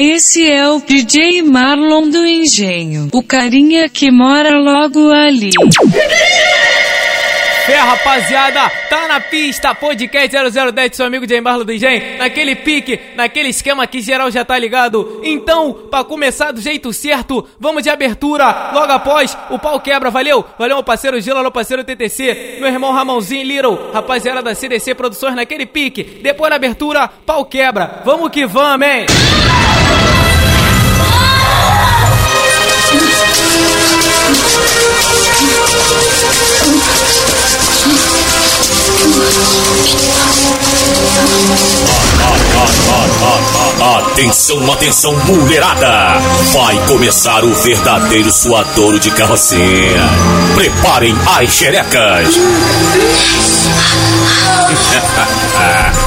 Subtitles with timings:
[0.00, 5.50] Esse é o DJ Marlon do Engenho, o carinha que mora logo ali.
[7.68, 12.98] Fé, rapaziada, tá na pista, podcast 0010, seu amigo Jay Marlon do Engenho, naquele pique,
[13.14, 15.20] naquele esquema que geral já tá ligado.
[15.22, 20.42] Então, pra começar do jeito certo, vamos de abertura, logo após, o pau quebra, valeu?
[20.58, 25.34] Valeu, meu parceiro Gila, meu parceiro TTC, meu irmão Ramonzinho Little, rapaziada da CDC Produções
[25.34, 26.02] naquele pique.
[26.22, 29.04] Depois da abertura, pau quebra, vamos que vamos, hein?
[44.18, 46.18] Atenção, atenção, mulherada!
[46.52, 50.10] Vai começar o verdadeiro suadouro de carrocinha.
[50.54, 52.28] Preparem as xerecas.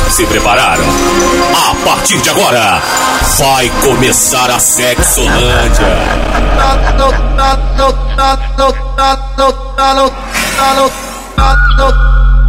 [0.10, 0.84] Se prepararam?
[1.70, 2.82] A partir de agora,
[3.40, 5.88] vai começar a Sexolândia.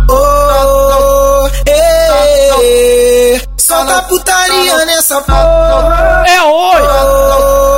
[0.08, 6.24] Oh, eh, solta putaria nessa porra.
[6.26, 7.71] É hoje!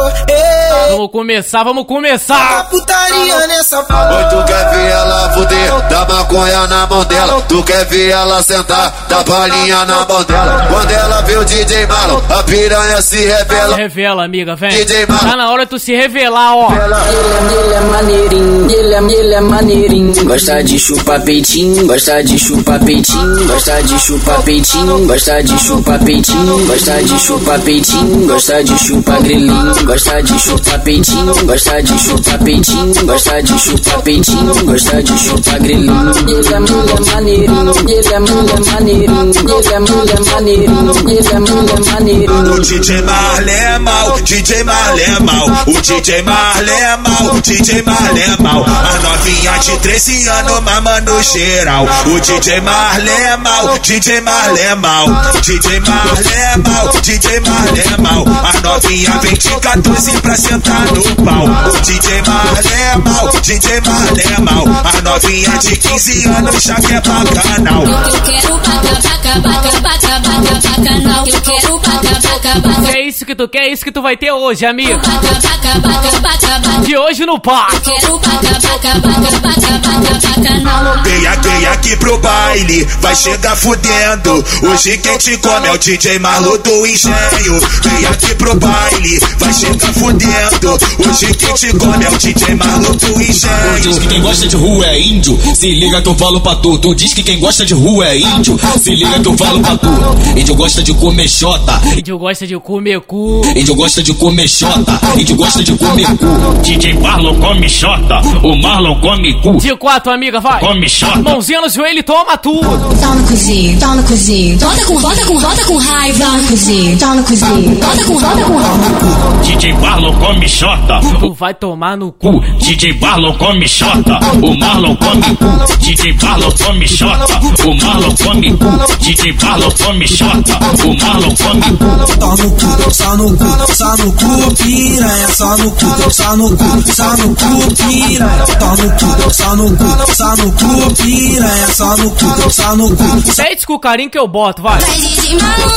[0.74, 2.68] Eh, Vamos começar, vamos começar!
[2.70, 4.28] putaria nessa Oi, porra.
[4.30, 7.42] tu quer ver ela fuder, dá maconha na mão dela.
[7.48, 10.66] Tu quer ver ela sentar, dá balinha na mão dela.
[10.70, 13.76] Quando ela vê o DJ Marlon, a piranha se revela.
[13.76, 14.70] Revela, amiga, vem.
[14.70, 15.30] DJ Marlon.
[15.30, 16.68] Tá na hora tu se revelar, ó.
[16.72, 20.24] Ele é, ele é maneirinho, ele é, ele é maneirinho.
[20.24, 25.98] Gosta de chupar peitinho, gosta de chupar peitinho, gosta de chupar peitinho, gosta de chupar
[26.00, 31.98] peitinho, gosta de chupar peitinho, gosta de chupar grelhinho, gosta de chupar peitinho, gosta de
[31.98, 36.12] chupar peitinho, gosta de chupar peitinho, gosta de chupar grelhinho.
[36.28, 41.92] Ele é, é maneirinho, ele é, é maneirinho, ele é, é maneirinho, ele é, é
[41.92, 42.54] maneirinho.
[42.54, 47.82] O DJ Marley é mal, DJ Marley é mal, o DJ Marley é mal, DJ
[47.82, 48.64] Marley é mal.
[48.64, 51.86] A novinha de 13 anos mamando geral.
[52.06, 55.06] O DJ Marley é mal, DJ Marley é mal,
[55.42, 58.24] DJ Marley é mal, DJ Marley é mal.
[58.44, 61.44] A novinha vem de 14 pra sentar no pau.
[61.44, 64.64] O DJ Marley é mal, DJ Marley é mal.
[64.84, 67.82] A novinha de 15 anos já quer bacanal.
[67.82, 71.26] Eu quero baca, baca, baca, baca, baca, bacanal.
[71.26, 74.16] Eu quero baca, baca, baca, É isso que tu quer, é isso que tu vai
[74.16, 75.00] ter hoje, amigo.
[75.00, 76.80] baca, baca, baca, baca.
[76.84, 77.68] De hoje no par.
[77.74, 81.02] Eu quero baca, baca, baca, baca, baca, bacanal.
[81.02, 84.44] Vem aqui, vem aqui pro baile, vai chegar fudendo.
[84.62, 87.60] Hoje quem te come é o DJ Marlo do Engenho.
[87.82, 90.43] Vem aqui pro baile, vai chegar fudendo.
[90.44, 94.00] Hoje quem te come é o DJ Marlo do Diz Engenho.
[94.00, 95.38] que quem gosta de rua é índio.
[95.54, 96.76] Se liga que eu falo pra tu.
[96.78, 98.58] Tu diz que quem gosta de rua é índio.
[98.78, 99.88] Se liga que eu falo pra tu.
[100.36, 101.80] Índio gosta de comer xota.
[101.96, 103.40] Índio gosta de comer cu.
[103.56, 105.00] Índio gosta de comer xota.
[105.16, 106.26] Índio gosta de comer cu.
[106.62, 110.60] DJ Marlon come xota, o Marlon come cu, De quatro, amiga, vai.
[110.60, 111.20] come xota.
[111.20, 112.68] Mãozinha no joelho e toma tudo.
[113.00, 114.58] Tá no cozinho, tá no cozinho.
[114.58, 116.18] Bota com, bota com, bota com raiva.
[116.18, 117.76] Tá no cozinho, tá no cozinho.
[117.76, 119.42] Bota com, bota com raiva.
[119.42, 122.40] DJ Marlon come xota, Tu vai tomar no cu.
[122.58, 125.76] DJ Marlon come xota, o Marlon come cu.
[125.78, 128.94] DJ Marlon come xota, o Marlon come cu.
[128.98, 131.84] DJ Marlon come xota, o Marlon come cu.
[132.14, 135.28] Só no cu, só no cu, só no cu, piranha.
[135.28, 138.46] Só no cu, só no cu, só no cu, piranha.
[138.46, 141.66] Só no cu, só no cu, só no cu, piranha.
[141.74, 143.32] Só no cu, só no cu.
[143.32, 144.78] Sente com o carinho que eu boto, vai.
[144.80, 145.68] Vai DJ Marlon,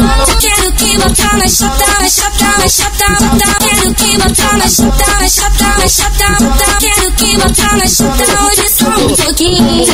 [0.00, 0.24] Marlon.
[0.40, 3.04] Quero que botar na chata, na chata, na chata,
[3.38, 3.64] chata.
[3.64, 6.78] Quero que botar na chata, na chata, na chata, chata.
[6.80, 9.86] Quero que botar na chata hoje só um pouquinho.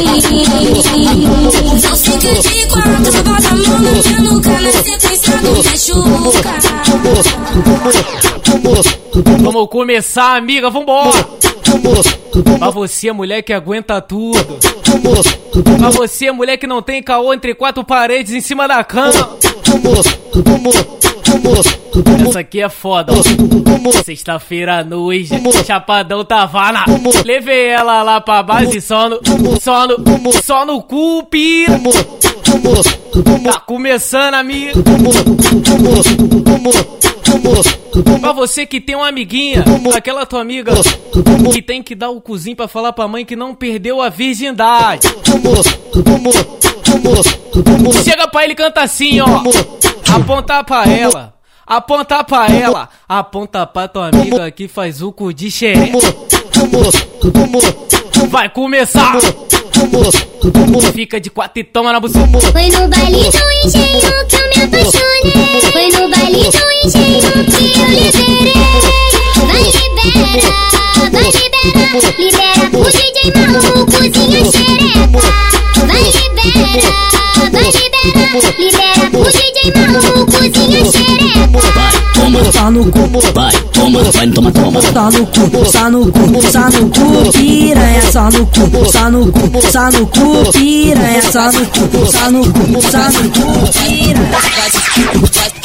[1.80, 6.50] São cinco de quatro, bota a mão na minha nuca, na sequência do machuca.
[9.40, 11.26] Vamos começar, amiga, vambora.
[12.58, 14.58] Pra você, mulher que aguenta tudo.
[15.78, 19.38] Pra você, mulher que não tem caô entre quatro paredes em cima da cama.
[22.28, 23.12] Essa aqui é foda.
[24.04, 25.30] Sexta-feira à noite,
[25.66, 26.84] Chapadão Tavana.
[27.24, 29.20] Levei ela lá pra base só no,
[29.60, 29.96] só no,
[30.42, 30.82] só no.
[33.42, 34.80] Tá começando, amigo.
[38.20, 39.64] Pra você que tem uma amiguinha,
[39.94, 40.72] aquela tua amiga
[41.52, 45.08] que tem que dar o cozinho pra falar pra mãe que não perdeu a virgindade.
[48.04, 49.42] Chega pra ele e canta assim, ó
[50.08, 51.34] aponta pra ela,
[51.66, 55.92] aponta pra ela, aponta pra tua amiga que faz o cu de xeré.
[58.28, 59.16] Vai começar!
[60.92, 62.40] Fica de quatro e toma na buceta.
[62.52, 65.60] Foi no baile tão engenho que eu me apaixonei.
[65.72, 68.52] Foi no baile tão engenho que eu liberei.
[69.46, 70.52] Vai libera,
[71.10, 75.22] vai libera, libera o DJ malucozinho xereca.
[75.86, 79.58] Vai libera vai liberar, libera o DJ
[80.02, 82.00] malucozinho xereca.
[82.14, 84.82] Toma, tá no cu, vai, toma, vai, toma, toma.
[84.82, 89.32] Tá no cu, tá no cu, tá no cu, piranha, tá no cu, tá no
[89.32, 95.59] cu, tá no cu, piranha, tá no cu, tá no cu, tá no cu, piranha.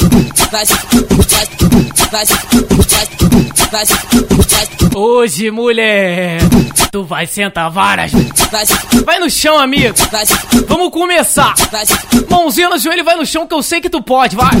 [4.94, 6.38] Hoje, mulher,
[6.90, 8.12] tu vai sentar várias.
[9.04, 9.94] Vai no chão, amigo.
[10.68, 11.54] Vamos começar.
[12.30, 14.52] Mãozinha no joelho, vai no chão que eu sei que tu pode, vai.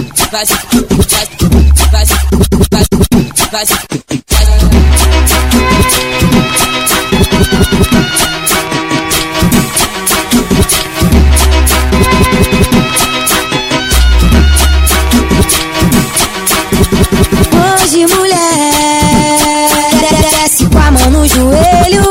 [21.86, 22.02] Joelho.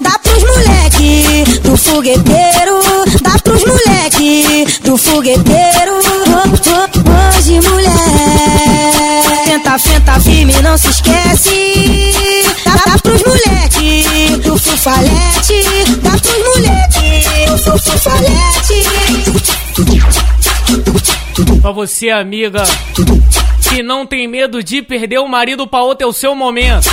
[0.00, 2.80] Dá pros moleque do fogueteiro.
[3.22, 6.00] Dá pros moleque do fogueteiro.
[7.36, 7.92] Hoje, mulher,
[9.44, 12.14] tenta, tenta firme, não se esquece.
[12.64, 15.64] Dá, dá pros moleque do fufalete.
[16.02, 18.84] Dá pros moleque do fufalete.
[21.62, 22.64] Pra você, amiga,
[23.70, 26.90] que não tem medo de perder o marido pra outro é o seu momento.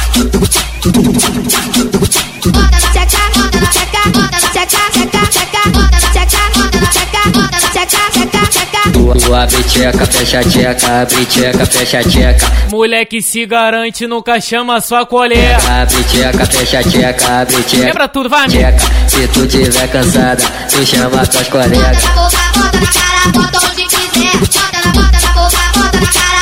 [9.37, 12.51] Abre tcheca, fecha tcheca, abre tcheca, fecha tcheca.
[12.71, 15.55] Moleque se garante, nunca chama sua colher.
[15.69, 17.85] Abre tcheca, fecha tcheca, abre tcheca.
[17.85, 18.79] Quebra tudo, vai, tcheca.
[19.07, 22.03] Se tu tiver cansada, tu chama tuas colegas.
[22.03, 24.37] Bota na boca, bota na cara, bota onde quiser.
[24.37, 26.36] Bota na bota na boca, bota na cara.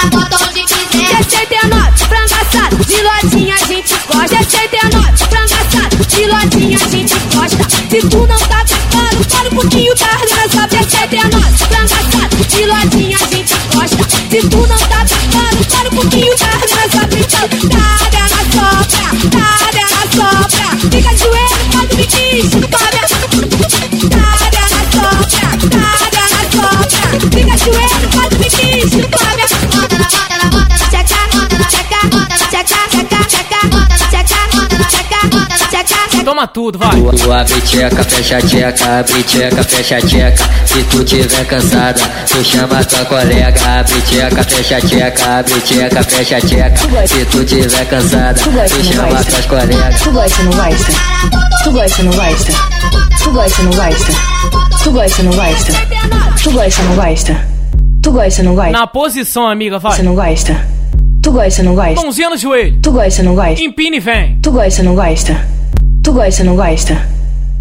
[11.06, 11.45] Adriana.
[36.36, 37.02] Toma tudo, vai.
[37.18, 40.44] Tua bicheca, fecha a tcheca, bicheca, fecha a tcheca.
[40.66, 43.84] Se tu tiver cansada, tu chama tua colega.
[43.84, 47.08] Bicheca, fecha a tcheca, bicheca, fecha a tcheca.
[47.08, 50.02] Se tu tiver cansada, tu chama tuas colegas.
[50.02, 50.92] Tu gosta, não gosta?
[51.64, 52.52] Tu gosta, não gosta?
[53.24, 54.14] Tu gosta, não gosta?
[54.84, 55.74] Tu gosta, não gosta?
[56.44, 57.48] Tu gosta, não gosta?
[58.04, 58.72] Tu gosta, não gosta?
[58.72, 59.96] Na posição, amiga, vai.
[59.96, 60.68] Você não gosta?
[61.24, 62.02] Tu gosta, não gosta?
[62.02, 62.78] Mãozinha no joelho.
[62.82, 63.64] Tu gosta, não gosta?
[63.64, 64.38] Empine e vem.
[64.42, 65.55] Tu gosta, não gosta?
[66.06, 67.02] Tu gosta, não gosta?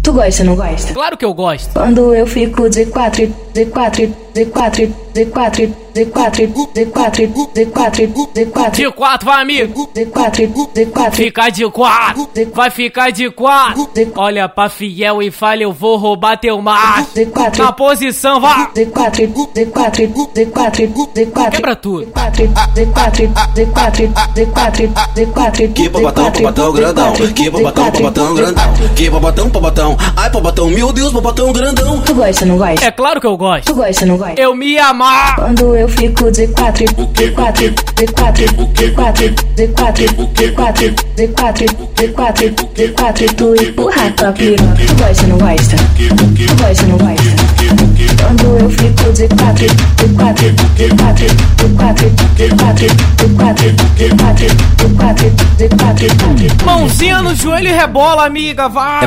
[0.03, 0.93] Tu gosta, não gosta?
[0.93, 1.73] Claro que eu gosto.
[1.73, 8.71] Quando eu fico Z4, Z4, Z4, Z4, Z4, Z4, Z4, Z4.
[8.71, 9.89] De quatro, vai, amigo.
[9.95, 11.11] Z4, Z4.
[11.13, 12.29] Fica de quatro.
[12.53, 13.89] Vai ficar de quatro.
[14.17, 17.11] Olha pra fiel e fala, eu vou roubar teu macho.
[17.15, 17.59] Z4.
[17.59, 18.67] Na posição, vai.
[18.73, 21.51] Z4, Z4, Z4, Z4.
[21.51, 22.05] Quebra tudo.
[22.07, 25.73] Z4, Z4, Z4, Z4, Z4.
[25.73, 27.13] Que babatão, babatão grandão.
[27.13, 28.73] Que babatão, babatão grandão.
[28.97, 29.97] Que babatão, babatão.
[30.17, 32.01] Ai, babatão, meu Deus, babatão grandão.
[32.01, 32.85] Tu gosta, não gosta?
[32.85, 33.65] É claro que eu gosto.
[33.67, 34.24] Tu gosta, não gosta?
[34.37, 35.35] Eu me amar.
[35.35, 41.65] Quando eu fico Z4, Z4, Z4, Z4, Z4, Z4, Z4,
[41.95, 44.75] Z4, Z4, tu empurra tua piroca.
[44.87, 45.75] Tu gosta, não gosta?
[45.97, 47.44] Tu gosta, não gosta?
[48.21, 49.67] Quando eu fico Z4,
[49.97, 54.39] Z4, Z4, Z4, Z4, Z4, Z4,
[54.77, 55.19] Z4,
[55.57, 56.65] Z4, Z4.
[56.65, 59.05] Mãozinha no joelho e rebola, amiga, vai.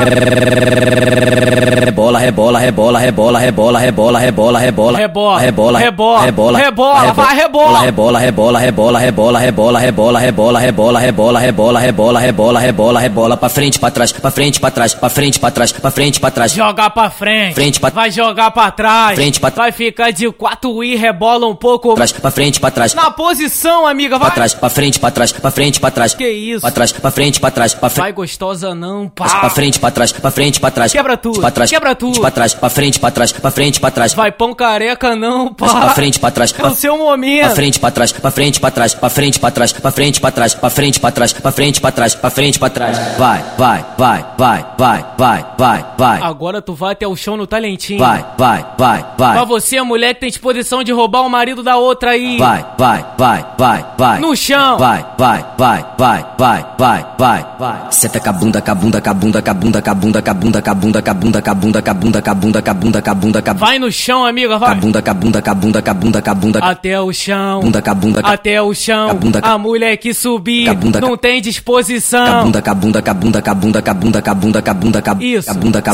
[1.79, 4.99] Rebola, rebola, rebola, rebola, rebola, rebola, rebola, rebola.
[4.99, 7.79] Rebola, rebola, rebola, rebola, rebola, vai, rebola.
[7.81, 13.49] Rebola, rebola, rebola, rebola, rebola, rebola, rebola, rebola, rebola, rebola, rebola, rebola, rebola, rebola, pra
[13.49, 16.51] frente, pra trás, pra frente, pra trás, pra frente, pra trás, pra frente, pra trás.
[16.51, 17.55] Jogar pra frente.
[17.55, 18.98] Frente pra- Vai jogar pra trás.
[19.15, 21.95] Frente pra- Vai ficar de quatro e rebola um pouco.
[21.95, 22.93] Trás, pra frente, pra trás.
[22.93, 24.27] Na posição, amiga, vai.
[24.27, 26.13] Pra trás, pra frente, pra trás, pra frente, pra trás.
[26.13, 26.61] Que isso?
[26.61, 28.03] Pra trás, pra frente, pra trás, pra frente.
[28.03, 29.27] Vai gostosa não, pá.
[29.27, 30.91] Pra frente, pra trás, pra frente, pra trás.
[30.91, 32.21] Quebra tudo, Pra trás, quebra tudo.
[32.21, 34.13] Pra trás, pra frente, pra trás, pra frente, pra trás.
[34.13, 35.67] Vai pão careca não, pá.
[35.67, 36.53] Pra frente, pra trás.
[36.57, 37.45] É o seu momento.
[37.45, 40.31] Pra frente, pra trás, pra frente, pra trás, pra frente, pra trás, pra frente, pra
[40.31, 42.97] trás, pra frente, pra trás, pra frente, pra trás, pra frente, pra trás.
[43.17, 46.19] Vai, vai, vai, vai, vai, vai, vai, vai.
[46.21, 47.99] Agora tu vai até o chão no talentinho.
[47.99, 49.33] Vai, vai, vai, vai, vai.
[49.33, 52.37] Pra você, mulher que tem disposição de roubar o marido da outra aí.
[52.37, 54.19] Vai, vai, vai, vai, vai.
[54.19, 54.77] No chão.
[54.77, 57.91] Vai, vai, vai, vai, vai, vai, vai, vai.
[57.91, 59.93] Senta com a bunda, com a bunda, com a bunda, com a bunda, com a
[59.93, 61.93] bunda, com a bunda, com a bunda, com a bunda, com a bunda, com a
[61.93, 63.65] bunda, com a bunda, com a bunda, com a bunda, com a bunda.
[63.65, 64.69] Vai no chão, amiga, vai.
[64.69, 66.59] Com a bunda, com a bunda, com a bunda, com a bunda, com a bunda.
[66.59, 67.59] Até o chão.
[67.61, 68.19] Bunda, com a bunda.
[68.23, 69.19] Até o chão.
[69.41, 70.69] A mulher que subir
[71.01, 72.25] não tem disposição.
[72.25, 74.21] Com a bunda, com a bunda, com a bunda, com a bunda, com a bunda,
[74.21, 75.25] com a bunda, com a bunda, com a bunda.
[75.25, 75.49] Isso.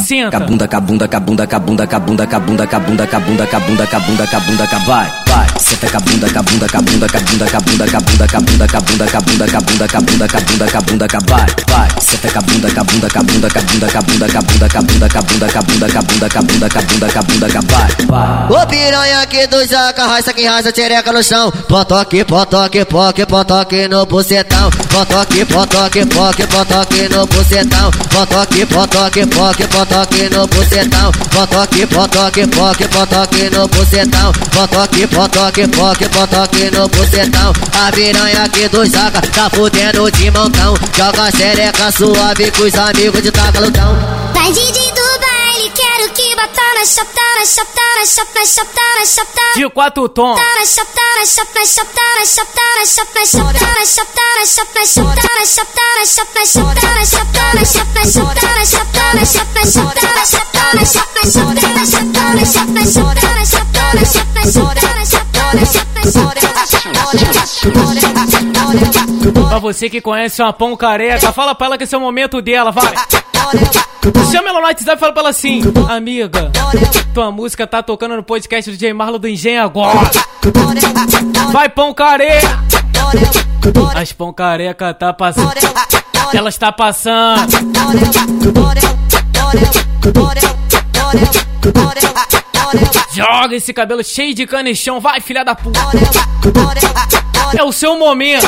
[0.06, 0.38] Senta.
[0.38, 2.28] Com a bunda, com a bunda, com a bunda, com a bunda, com a bunda,
[2.28, 5.48] com a bunda, com a bunda cabunda, cabunda, cabunda, cabunda, cabunda, cabunda, vai vai.
[5.60, 11.46] Senta cabunda, cabunda, cabunda, cabunda, cabunda, cabunda, cabunda, cabunda, cabunda, cabunda, cabunda, cabunda, cabunda, cabai.
[11.68, 11.88] Vai.
[12.36, 17.90] cabunda, cabunda, cabunda, cabunda, cabunda, cabunda, cabunda, cabunda, cabunda, cabunda, cabunda, cabunda, cabunda, cabunda, cabai.
[18.08, 18.64] Vai.
[18.64, 21.52] Ô piranha aqui do jaca, raça que raça, xereca no chão.
[21.68, 24.70] Potoque, potoque, poque, potoque no bucetão.
[24.70, 27.92] Potoque, potoque, poque, potoque no bucetão.
[27.92, 31.12] Potoque, potoque, poque, potoque no bucetão.
[31.12, 34.32] Potoque, potoque, poque, potoque no bucetão.
[34.52, 37.54] Potoque, potoque toque, toque, toque no bucetão.
[37.74, 40.76] A piranha aqui do saca, tá fudendo de montão.
[40.96, 43.60] Joga xereca suave com os amigos de taca.
[44.34, 44.52] Vai,
[49.56, 50.40] de quatro tons.
[69.50, 72.42] Pra você que conhece uma pão careca, fala pra ela que esse é o momento
[72.42, 72.94] dela, vai.
[74.32, 76.52] Chama é ela no WhatsApp e fala pra ela assim: Amiga,
[77.14, 78.94] tua música tá tocando no podcast do J.
[78.94, 80.00] Marlon do Engenho agora.
[81.52, 82.60] Vai, pão careca.
[83.96, 85.54] As pão careca tá passando.
[86.34, 87.48] Ela está passando.
[93.14, 95.80] Joga esse cabelo cheio de canichão, vai filha da puta.
[97.58, 98.46] É o seu momento.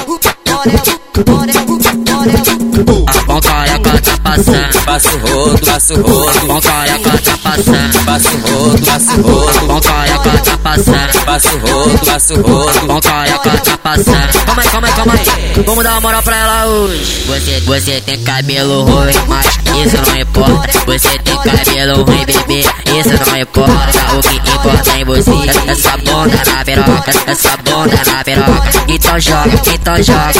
[3.08, 6.62] A pão careca tá passando, passa o rodo, passa o rodo.
[6.62, 9.82] Careca tá passando, passa o rodo, passa o rodo.
[9.82, 13.02] Careca tá passando, passa o rodo, passa o rodo.
[13.02, 14.46] Careca tá passando.
[14.46, 15.27] Calma aí, calma aí, calma aí.
[15.66, 17.24] Vamos dar uma moral pra ela hoje.
[17.28, 19.46] Você, você tem cabelo ruim, mas
[19.86, 20.80] isso não importa.
[20.86, 24.16] Você tem cabelo ruim, bebê, isso não importa.
[24.16, 28.70] O que importa em você é essa bunda na piroca, essa bunda na piroca.
[28.88, 30.34] Então joga, então joga.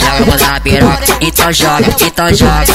[0.00, 2.66] Joga bunda na piroca, então joga, então joga.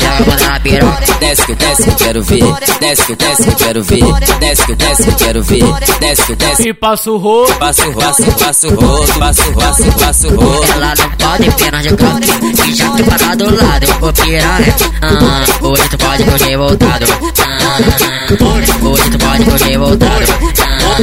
[0.00, 1.00] Joga bunda na piroca.
[1.20, 2.44] Desce que eu desce que eu quero ver.
[2.80, 4.04] Desce que eu desce que eu quero ver.
[4.40, 5.64] Desce que eu desce que eu quero ver.
[6.00, 6.68] Desce que desce.
[6.68, 7.54] E passa o rodo.
[7.54, 8.00] Passa o rodo,
[8.38, 10.72] passa o rodo, passa o rodo, passa o rodo.
[10.72, 12.26] Ela não pode pode piranha de tudo.
[12.56, 14.74] Se já que passado tá do lado, o piranha.
[15.02, 17.06] Ah, hoje tu pode que voltado, revoltado.
[17.38, 17.78] Ah,
[18.84, 20.26] hoje tu pode que eu revoltado.
[20.70, 20.98] Ah,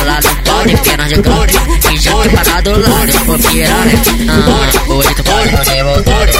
[0.00, 1.92] ela não pode piranha de tudo.
[1.92, 4.02] e já tu passar tá do lado, ô piranha.
[4.28, 6.32] Ah, hoje tu pode que voltado, revoltado.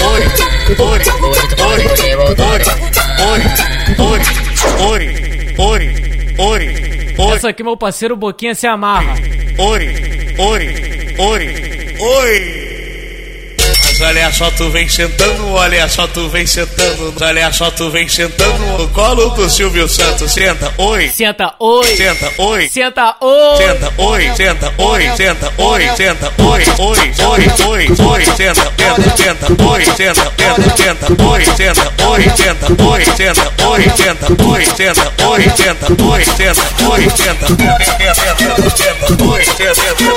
[0.00, 0.28] Hoje
[0.66, 2.68] tu pode que eu revoltado.
[7.34, 9.14] Essa aqui, meu parceiro Boquinha se amarra.
[9.58, 11.77] Ori, ori, ori.
[12.00, 12.67] Oi.
[14.00, 18.64] Olha só, tu vem sentando, olha só, tu vem sentando, olha só, tu vem sentando
[18.78, 20.32] no colo do Silvio Santos.
[20.32, 21.10] Senta, oi.
[21.10, 21.96] Senta, oi.
[21.96, 22.68] Senta, oi.
[22.68, 23.56] Senta, oi.
[23.56, 24.32] Senta, oi.
[24.36, 25.10] Senta, oi.
[25.16, 25.88] Senta, oi.
[25.96, 26.64] Senta, oi.
[26.78, 28.24] Oi, oi, oi, oi.
[28.24, 29.84] Senta, senta, senta, oi.
[29.84, 31.44] Senta, senta, senta, oi.
[31.44, 32.22] Senta, oi.
[32.36, 33.04] Senta, oi.
[33.04, 33.84] Senta, oi.
[33.96, 34.64] Senta, oi.
[34.76, 35.44] Senta, oi.
[35.56, 36.24] Senta, oi.
[36.36, 37.04] Senta, oi.
[37.04, 38.46] Senta, senta,
[39.24, 39.44] oi.
[39.44, 40.14] Senta, senta,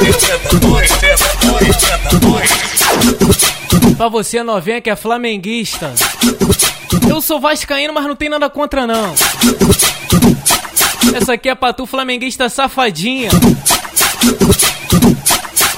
[0.68, 0.88] oi.
[0.88, 1.68] Senta, oi.
[1.80, 3.61] Senta, oi.
[4.02, 5.94] Pra você novinha que é flamenguista.
[7.08, 9.14] Eu sou vascaíno, mas não tem nada contra não.
[11.14, 13.30] Essa aqui é pra tu flamenguista safadinha.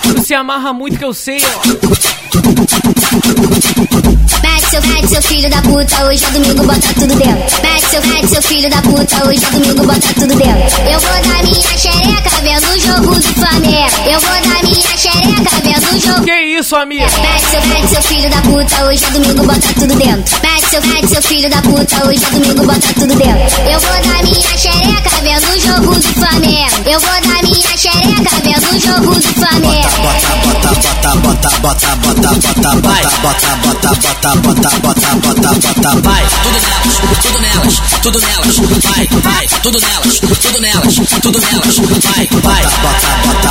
[0.03, 3.02] Tu se amarra muito que eu sei, ó.
[3.23, 7.61] Mete seu, mete seu filho da puta, hoje é domingo, bota tudo dentro.
[7.63, 10.91] Mete seu, mete seu filho da puta, hoje é domingo, bota tudo dentro.
[10.91, 13.95] Eu vou dar minha xereca vendo o jogo do Flamengo.
[14.11, 16.25] Eu vou dar minha xereca vendo o jogo.
[16.25, 17.05] Que isso, amigo?
[17.21, 20.39] Mete seu, mete seu filho da puta, hoje é domingo, bota tudo dentro.
[20.43, 23.71] Mete seu, mete seu filho da puta, hoje é domingo, bota tudo dentro.
[23.71, 26.89] Eu vou dar minha xereca vendo o jogo do Flamengo.
[26.89, 29.89] Eu vou dar minha xereca vendo o jogo do Flamengo.
[30.03, 36.23] Bota, bota, bota, bota, bota, bota, bota, bota, bota, bota, bota, bota, bota, bota, vai.
[36.43, 38.57] Tudo nelas, tudo nelas, tudo nelas.
[38.83, 39.47] Vai, vai.
[39.61, 41.75] Tudo nelas, tudo nelas, tudo nelas.
[42.03, 42.63] Vai, vai.
[42.63, 43.09] Bota,
[43.43, 43.49] bota,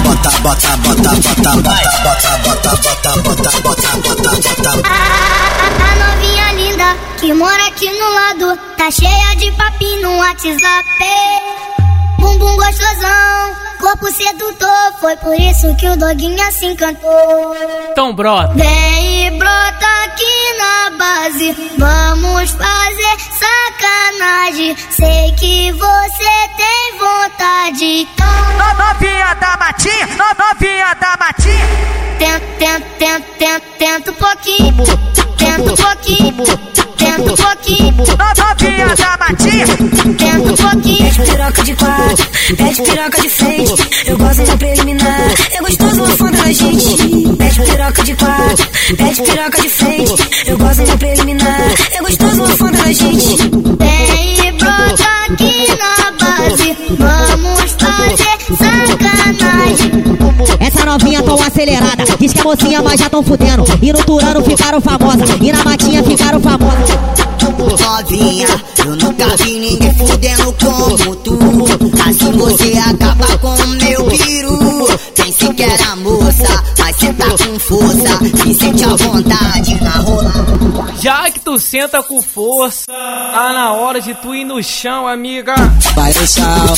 [0.00, 1.84] bota, bota, bota, bota, vai.
[2.02, 4.82] Bota, bota, bota, bota, bota, bota, bota.
[5.80, 10.84] A novinha linda que mora aqui no lado tá cheia de papinho no WhatsApp.
[12.38, 17.54] Bumbum gostosão, corpo sedutor, foi por isso que o doguinho assim cantou.
[17.92, 18.52] Então brota.
[18.54, 24.76] Vem e brota aqui na base, vamos fazer sacanagem.
[24.90, 27.84] Sei que você tem vontade.
[28.02, 28.26] Então,
[28.78, 31.64] Novinha da matinha, no- novinha da matinha.
[32.18, 34.84] tenta, tenta, tenta, tenta um pouquinho.
[35.38, 36.83] Tenta um pouquinho.
[37.04, 37.94] Tenta um pouquinho.
[37.96, 39.66] Novinha da matinha.
[39.66, 41.14] Tenta um pouquinho.
[41.14, 43.74] Pede piroca de quatro, pede piroca de frente.
[44.06, 47.36] Eu gosto de preliminar, é gostoso a foda da gente.
[47.36, 50.14] Pede piroca de quatro, pede piroca de frente.
[50.46, 51.60] Eu gosto de preliminar,
[51.92, 53.36] é gostoso a foda da gente.
[53.78, 59.90] Vem e brota aqui na base, vamos fazer sacanagem.
[60.60, 63.64] Essa novinha tão acelerada, diz que é mocinha, mas já tão fudendo.
[63.82, 66.63] E no Turano ficaram famosas, e na Matinha ficaram famosas.
[68.04, 68.46] Novinha,
[68.84, 71.38] eu nunca vi ninguém fudendo como tu.
[72.06, 74.88] Assim você acaba com o meu peru.
[75.14, 78.18] Pensei que era moça, mas cê tá com força.
[78.44, 80.32] Me sente à vontade na rola.
[81.00, 85.54] Já que tu senta com força, tá na hora de tu ir no chão, amiga.
[85.94, 86.74] Vai no chão,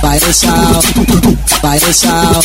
[0.00, 0.80] vai no chão,
[1.60, 2.40] vai no chão,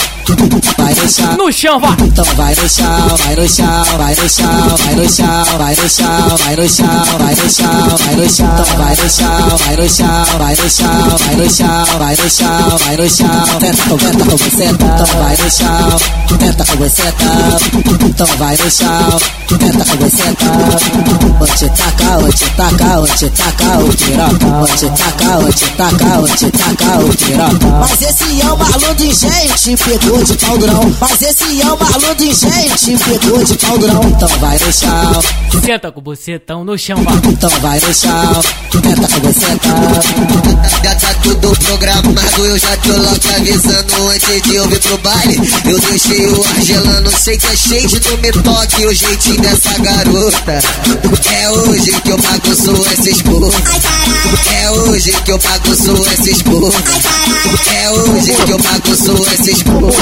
[0.78, 1.38] vai no chão.
[1.38, 1.92] No chão, vai.
[2.02, 5.90] Então vai no chão, vai no chão, vai no chão, vai no chão, vai no
[5.90, 8.52] chão, vai no chão, vai no chão, vai no chão.
[8.52, 12.30] Então vai no chão, vai no chão, vai no chão, vai no chão, vai no
[12.30, 13.60] chão, vai no chão.
[13.60, 16.00] Tenta com tenta com você, então vai no chão,
[16.38, 18.06] tenta com você, então.
[18.10, 21.45] Então vai no chão, tenta com você, então.
[21.46, 21.66] Te
[22.20, 24.68] vou te tacar, vou te tacar o piroca.
[24.78, 27.68] Te vou te tacar, vou te tacar o piroca.
[27.80, 30.96] Mas esse é o maluco de gente, pegou de pau durão.
[31.00, 34.02] Mas esse é o maluco de gente, pegou de pau durão.
[34.04, 35.22] Então vai no chão,
[35.64, 37.16] Senta com o bucetão no chão, vai.
[37.16, 40.84] então vai no chão, tenta com você, então.
[40.84, 45.40] Já tá tudo programado, eu já tô logo avisando antes de eu vir pro baile.
[45.66, 49.80] Eu deixei o ar gelando, sei que é cheio de me toque o jeitinho dessa
[49.80, 50.60] garota.
[51.42, 53.54] É hoje que eu bagunço esses burros.
[54.62, 56.76] É hoje que eu bagunço esses burros.
[57.74, 59.96] É hoje que eu bagunço esses burros.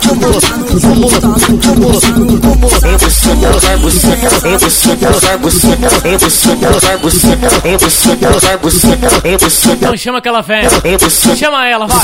[0.00, 0.30] Toma
[9.68, 10.68] então chama aquela velha.
[11.36, 12.00] Chama ela, vai.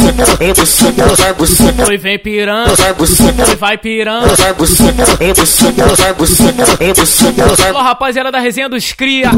[1.88, 2.71] Oi, vem pirando.
[2.71, 4.27] Oi, vai pirando.
[7.69, 9.31] Alô, rapaziada da resenha dos Cria.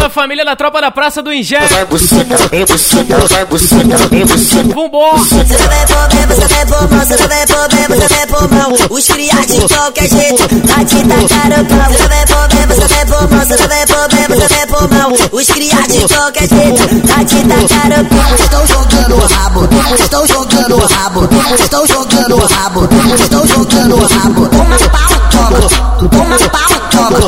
[0.00, 1.60] da família da tropa da Praça do Ingé.
[4.74, 5.18] Vambora.
[5.18, 8.86] Você vai pro você vai pro você vai pro bem, você.
[8.90, 11.92] Os Cria de qualquer jeito, vai te tacar o pau.
[11.92, 14.67] Você vai pro bem, você vai pro você vai pro.
[15.32, 18.34] Os criados de qualquer jeito, a te tacar o pau.
[18.38, 24.06] Estão jogando o rabo, estão jogando o rabo, estão jogando o rabo, estão jogando o
[24.06, 24.48] rabo.
[24.48, 25.58] Toma pau, toma,
[26.08, 27.18] toma pau, toma,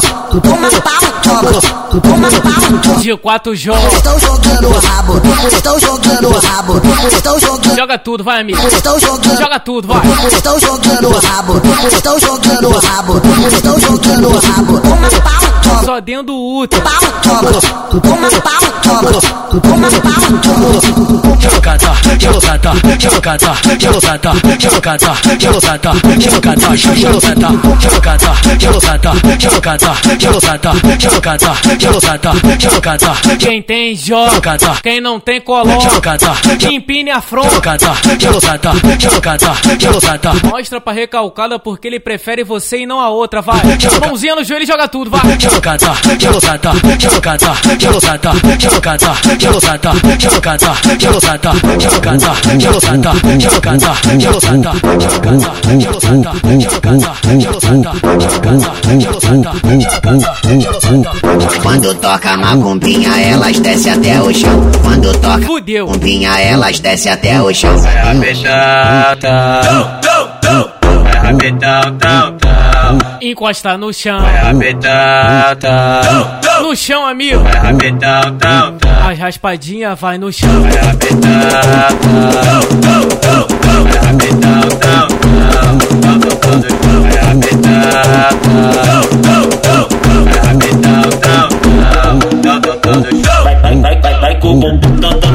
[0.40, 1.60] toma pau, toma,
[2.00, 3.00] toma pau, toma.
[3.00, 3.92] De quatro jogos.
[3.94, 7.76] Estão jogando o rabo, estão jogando o rabo, estão jogando.
[7.76, 8.58] Joga tudo, vai, amigo.
[8.68, 9.38] Estão jogando.
[9.38, 10.02] Joga tudo, vai.
[10.28, 14.80] Estão jogando o rabo, estão jogando o rabo, estão jogando o rabo.
[14.80, 15.84] Toma pau, toma.
[15.84, 16.82] Só dentro do útero.
[16.82, 17.39] Pau, toma.
[17.40, 19.10] Toma pau, toma.
[19.62, 21.40] Toma pau, toma.
[21.40, 33.12] Jogada, jogada, jogada, jogada, jogada, jogada, jogada, jogada, jogada, jogada, jogada, jogada, jogada, jogada, jogada.
[33.38, 34.58] Quem tem, joga.
[34.82, 36.18] Quem não tem, coloca.
[36.70, 40.32] Empine a jogada, jogada, jogada.
[40.44, 43.60] Mostra pra recalcada porque ele prefere você e não a outra, vai.
[44.06, 45.22] Mãozinha no joelho e joga tudo, vai.
[45.38, 45.86] Jogada,
[46.18, 52.32] jogada, jogada, jogada, jogada, jogada, jogada, jogada, jogada, jogada,
[53.38, 54.70] jogada, jogada,
[56.50, 57.12] jogada,
[61.62, 64.70] Quando toca macumbinha, elas descem até o chão.
[64.82, 65.86] Quando toca Fudeu.
[65.86, 67.76] macumbinha, elas descem até o chão.
[73.20, 74.20] Encosta no chão.
[76.62, 77.42] No chão, amigo.
[77.42, 79.12] Vai.
[79.12, 80.48] As raspadinha vai no chão.
[80.62, 80.72] Vai.
[80.72, 80.90] Vai.
[80.90, 81.00] Vai.
[92.90, 93.40] Vai.
[93.44, 95.29] Vai, vai, vai, vai, vai com o bumbum, tão.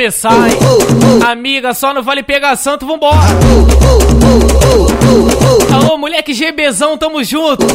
[0.00, 0.58] começar, hein?
[1.30, 3.18] Amiga, só não vale pegar santo, vambora!
[5.70, 7.66] Alô, moleque GBzão, tamo junto!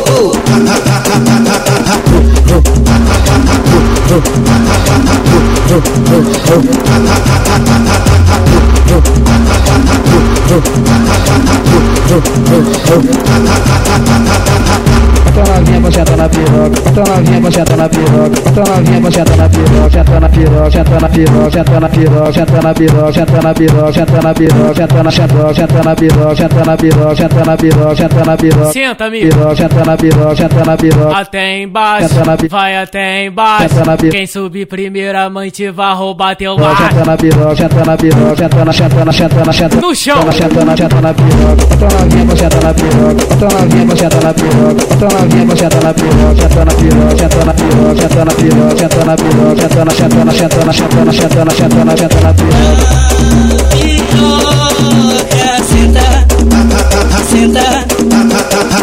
[15.35, 16.91] Tá novinha, você tá na piroca.
[16.95, 18.51] na novinha, você tá na piroca.
[18.55, 19.89] na novinha, você tá na piroca.
[19.89, 22.73] Já tô na piroca, já tô na piroca, já tô na piroca, já tô na
[22.73, 25.83] piroca, já tô na piroca, já tô na piroca, já tô na piroca, já tô
[25.83, 28.71] na piroca, já tô na piroca, já tô na piroca, já tô na piroca.
[28.71, 29.55] Senta, amigo.
[29.55, 31.17] Já tô na piroca, já tô na piroca.
[31.17, 32.15] Até embaixo,
[32.49, 33.75] vai até embaixo.
[34.09, 36.77] Quem subir primeiro, a mãe te vai roubar teu bar.
[36.77, 39.81] Já tô na piroca, já tô na piroca, já tô na chatana, chatana, chatana.
[39.81, 40.17] No chão.
[40.17, 41.65] Tá na chatana, chatana, piroca.
[42.35, 43.35] Você tá na piroca.
[43.35, 47.53] Tá novinha, você tá na piroca novinha senta na piroca, senta na piroca, senta na
[47.53, 51.11] piroca, senta na piroca, senta na piroca, senta na senta na senta na senta na
[51.13, 52.85] senta na senta na senta na piroca.
[53.75, 54.43] Senta,
[55.69, 56.79] senta, senta,
[57.25, 57.65] senta,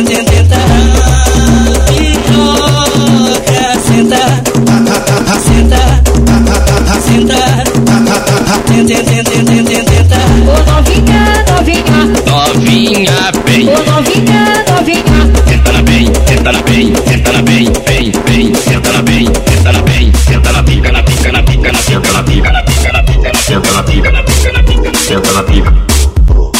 [16.51, 20.51] senta na bem, senta na bem, bem, bem, senta na bem, senta na bem, senta
[20.51, 23.71] na pica, na pica, na pica, na pica, na pica, na pica, na pica, senta
[23.71, 25.73] na pica, na pica, na pica, senta na pica,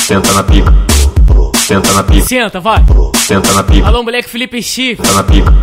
[0.08, 0.74] senta na pica,
[1.68, 2.84] senta na pica, senta, vai,
[3.28, 3.88] senta na pica.
[3.88, 5.54] Alô, moleque Felipe Chi, senta na pica.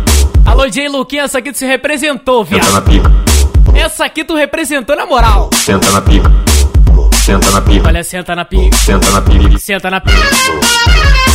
[0.45, 2.63] Alô, Jay Luquinha, essa aqui tu se representou, viado.
[2.65, 3.11] Senta na pica.
[3.75, 5.49] Essa aqui tu representou na moral.
[5.53, 6.31] Senta na pica.
[7.25, 7.87] Senta na pica.
[7.87, 8.77] Olha, senta na pica.
[8.77, 9.57] Senta na pica.
[9.57, 11.28] Senta na pica.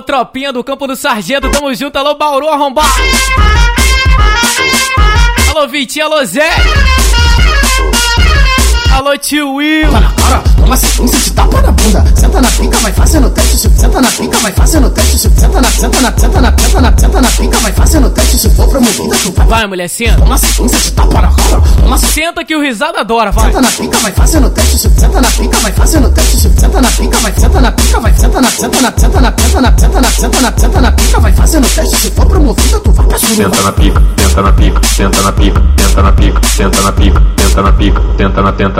[0.00, 1.96] Alô, tropinha do campo do sargento, tamo junto.
[1.96, 2.88] Alô, Bauru arrombado.
[5.50, 6.48] Alô, Vitinho, alô, Zé.
[8.92, 9.88] Alô, tio Will.
[9.90, 12.04] para na cara, toma sequência de tapa na bunda.
[12.14, 13.70] Senta na pica, vai fazendo teste.
[13.76, 15.18] Senta na pica, vai fazendo teste.
[15.18, 18.38] Senta na, senta na, senta na, senta na, senta na pica, vai fazendo teste.
[18.38, 19.46] Se for promovida, tu vai.
[19.46, 20.18] Vai, mulher, senta.
[20.18, 21.62] Toma sequência de tapa na cara.
[21.82, 23.46] Toma senta que o risada adora, vai.
[23.46, 24.78] Senta na pica, vai fazendo teste.
[24.78, 26.50] Senta na pica, vai fazendo teste.
[26.60, 29.60] Senta na pica, vai, senta na pica, vai, senta na, senta na, senta na, senta
[29.60, 31.96] na, senta na, senta na, senta na pica, vai fazendo teste.
[31.96, 33.28] Se for promovida, tu vai pra sua.
[33.34, 37.22] Senta na pica, senta na pica, senta na pica, senta na pica, senta na pica,
[37.38, 38.79] senta na pica, tenta na, tenta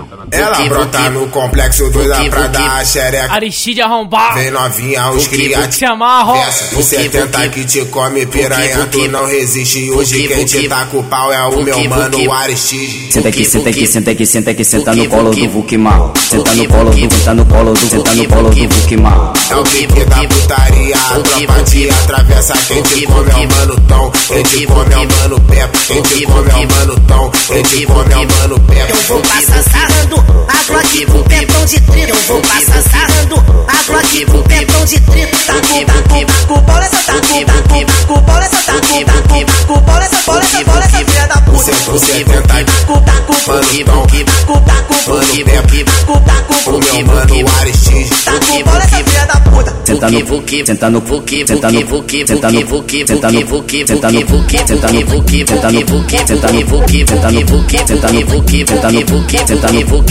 [0.31, 3.33] Ela brota no complexo doida pra dar a xereca.
[3.33, 4.35] Aristide arrombado.
[4.35, 5.75] Vem novinha, os criados.
[5.75, 6.41] Se amarram.
[6.73, 9.91] Por 70 que te come piranha, tu não resiste.
[9.91, 13.11] Hoje quem te tá com o pau é o meu mano Aristide.
[13.11, 16.11] Senta aqui, senta aqui, senta aqui, senta aqui, senta no colo do Vukimar.
[16.29, 19.33] Senta no colo do, senta no colo do, senta no colo do Vukimar.
[19.49, 22.53] É o pique da putaria, a tropa te atravessa.
[22.67, 25.77] Quem te come é o mano Tom, quem te come é o mano Pepe.
[25.87, 28.91] Quem te come é o mano Tom, quem te come é o mano Pepe.
[28.91, 32.09] Eu vou passar sarrando a Glock com pepão de trito.
[32.09, 33.35] Eu vou passar sarrando
[33.67, 35.37] a Glock com pepão de trito.
[35.45, 40.17] Taco, taco, taco, bola essa taco, taco, taco, bola essa taco, taco, taco, bola essa,
[40.25, 41.71] bola essa, bola essa filha da puta.
[41.85, 45.83] Por 70 Taco, taco, mano taco, Tom, taco, mano Pepe.
[45.83, 48.09] taco, taco, O meu mano Aristide.
[48.23, 49.71] taco, bola essa filha da puta.
[49.83, 53.85] Senta no Vuki, senta no Vuki, senta no Vuki, senta no Vuki, senta no Vuki,
[53.87, 57.77] senta no Vuki, senta no Vuki, senta no Vuki, senta no Vuki, senta no Vuki,
[57.87, 60.10] senta no Vuki, senta no Vuki, senta no Vuki, senta no Vuki,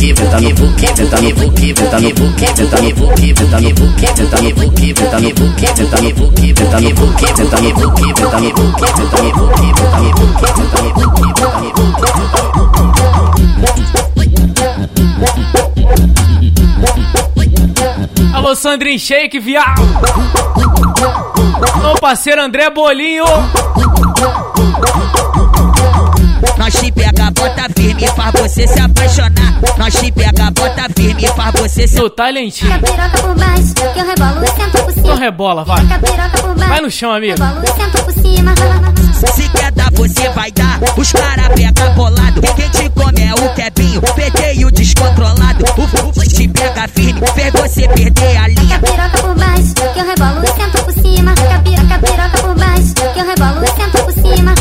[18.33, 19.83] Alô, Sandrin Shake, viado.
[21.83, 23.25] Meu parceiro André Bolinho.
[26.61, 29.61] Nós te pega, bota firme, faz você se apaixonar.
[29.79, 32.11] Nós te pega, bota firme, faz você se.
[32.11, 32.79] Talentinho.
[32.81, 35.15] Por baixo, que eu rebolo, senta por Então cima.
[35.17, 35.83] rebola, vai.
[36.69, 37.43] Vai no chão, amigo.
[37.43, 38.55] rebolo, senta por cima.
[39.35, 40.79] Se quer dar, você vai dar.
[40.99, 42.43] Os cara pega bolado.
[42.43, 44.03] Quem te come é o Kebinho.
[44.15, 45.65] Peguei descontrolado.
[45.79, 47.21] O fufo te pega firme.
[47.35, 48.79] Fez você perder a linha.
[48.81, 51.35] Piroca por baixo, que eu rebolo, senta por cima.
[51.65, 54.55] Piroca, piroca por baixo, que eu rebolo, senta por cima.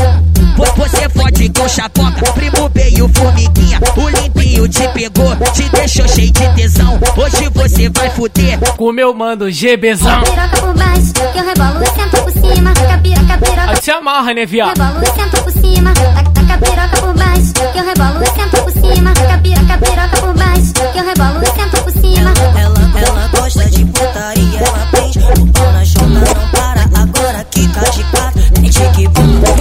[0.59, 2.31] Vo- Você fode com chapoca.
[2.33, 3.79] Primo veio formiguinha.
[3.95, 5.33] O limpinho te pegou.
[5.53, 6.99] Te deixou cheio de tesão.
[7.15, 8.59] Hoje você vai fuder.
[8.75, 10.21] Com o meu mando GBzão.
[10.23, 12.73] Piroca por baixo, que eu rebolo, senta por cima.
[12.73, 14.77] Piroca, piroca, Aí se amarra, né, viado?
[14.77, 14.99] rebolo,
[15.43, 15.93] por cima.
[15.93, 18.19] Taca piroca por baixo, que eu rebolo,
[18.63, 19.13] por cima.
[19.13, 21.39] Piroca, piroca por baixo, que eu rebolo,
[21.83, 22.33] por cima.
[22.59, 26.81] Ela, ela gosta de putaria, ela prende o pau na chota, não para.
[27.01, 29.58] Agora que tá de quatro, tem tique bum.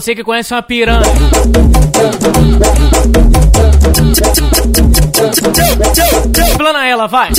[0.00, 1.00] Você que conhece uma piranha.
[6.58, 7.30] Plana ela, vai.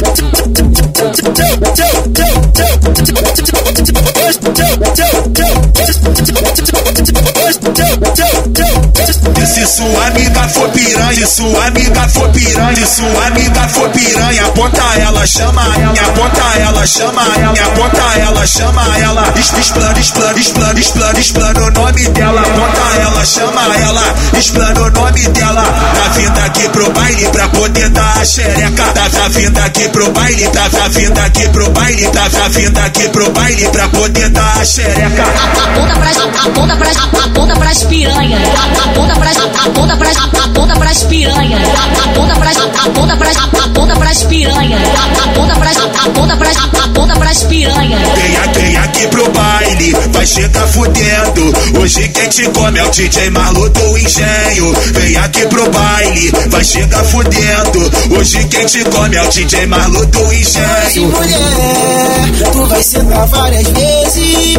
[9.47, 14.45] Se sua amiga for piranha, se sua amiga for piranha, se sua amiga for piranha,
[14.45, 20.79] aponta ela, chama ela, aponta ela, chama ela, aponta ela, chama ela, explana, explana, explana,
[20.79, 26.39] explana, explana o nome dela, aponta ela, chama ela, explana o nome dela, tá vindo
[26.39, 30.69] aqui pro baile pra poder dar a xereca, tá, tá vindo aqui pro baile, tá,
[30.69, 34.65] tá vindo aqui pro baile, tá, tá vindo aqui pro baile pra poder dar a
[34.65, 35.23] xereca.
[35.23, 38.39] Aponta pras, aponta pras, aponta pras piranha.
[38.83, 41.57] Aponta pras, aponta pras, aponta pras piranha.
[42.05, 44.77] Aponta pras, aponta pras, aponta pras piranha.
[45.23, 47.97] Aponta pras, aponta pras, aponta pras piranha.
[48.15, 51.53] Vem aqui, vem aqui pro baile, vai chegar fudendo.
[51.79, 54.73] Hoje quem te come é o DJ Marlo do Engenho.
[54.93, 58.17] Vem aqui pro baile, vai chegar fudendo.
[58.17, 61.09] Hoje quem te come é o DJ Marlo do Engenho.
[61.09, 64.57] mulher, tu vai sentar várias vezes.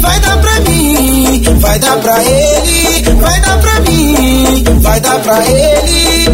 [0.00, 0.77] Vai dar pra mim,
[1.58, 6.28] vai dar pra ele, vai dar pra mim, vai dar pra ele.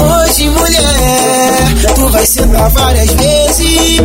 [0.00, 4.00] Hoje, mulher, tu vai sentar várias vezes.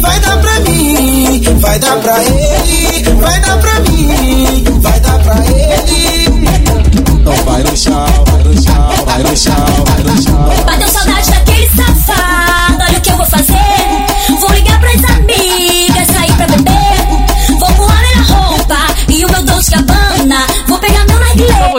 [0.00, 5.36] Vai dar pra mim, vai dar pra ele, vai dar pra mim, vai dar pra
[5.46, 6.28] ele.
[7.20, 10.64] Então vai no chão, vai no chão, vai no chão, vai no chão.
[10.66, 11.47] Bateu saudade daquele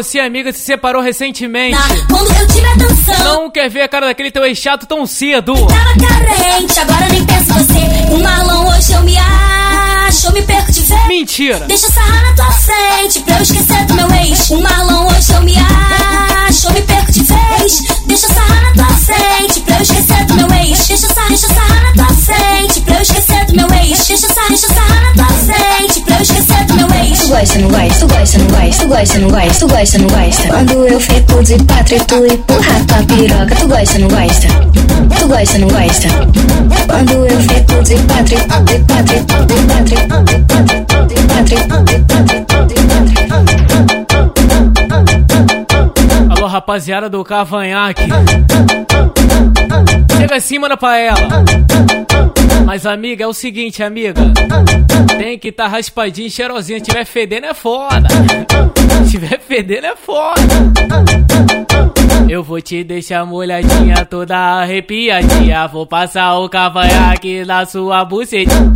[0.04, 1.78] você, amiga, se separou recentemente.
[2.10, 3.24] Quando eu tiver dançando.
[3.24, 5.54] Não quer ver a cara daquele teu ex-chato tão cedo.
[5.54, 8.14] Tava carente, agora nem penso você.
[8.14, 11.08] Um malão hoje eu me acho, eu me perco de ver.
[11.08, 11.66] Mentira.
[11.68, 14.52] Deixa eu sarrar na tua frente pra eu esquecer do meu ex.
[14.52, 17.82] Um malão hoje eu me acho, eu me perco de vez.
[18.06, 18.59] Deixa eu sarrar
[27.40, 30.48] gosta, não gosta, tu gosta, não gosta, tu gosta, não gosta, tu gosta, não gosta.
[30.50, 34.48] Quando eu fico de quatro e tu empurra tua piroca, tu gosta, não gosta,
[35.18, 36.10] tu gosta, não gosta.
[36.88, 39.96] Quando eu fico de quatro de quatro de quatro de quatro
[41.08, 42.80] de quatro de
[46.30, 48.10] Alô, rapaziada do Cavanhaque.
[50.18, 51.44] Chega assim, manda pra ela.
[52.66, 54.22] Mas, amiga, é o seguinte, amiga.
[55.18, 56.82] Tem que tá raspadinho, cheirosinho.
[56.82, 58.08] Tiver fedendo, é foda.
[59.10, 60.42] Tiver fedendo, é foda.
[62.30, 65.68] Eu vou te deixar molhadinha, toda arrepiadinha.
[65.68, 68.72] Vou passar o cavanhaque na sua bucetinha.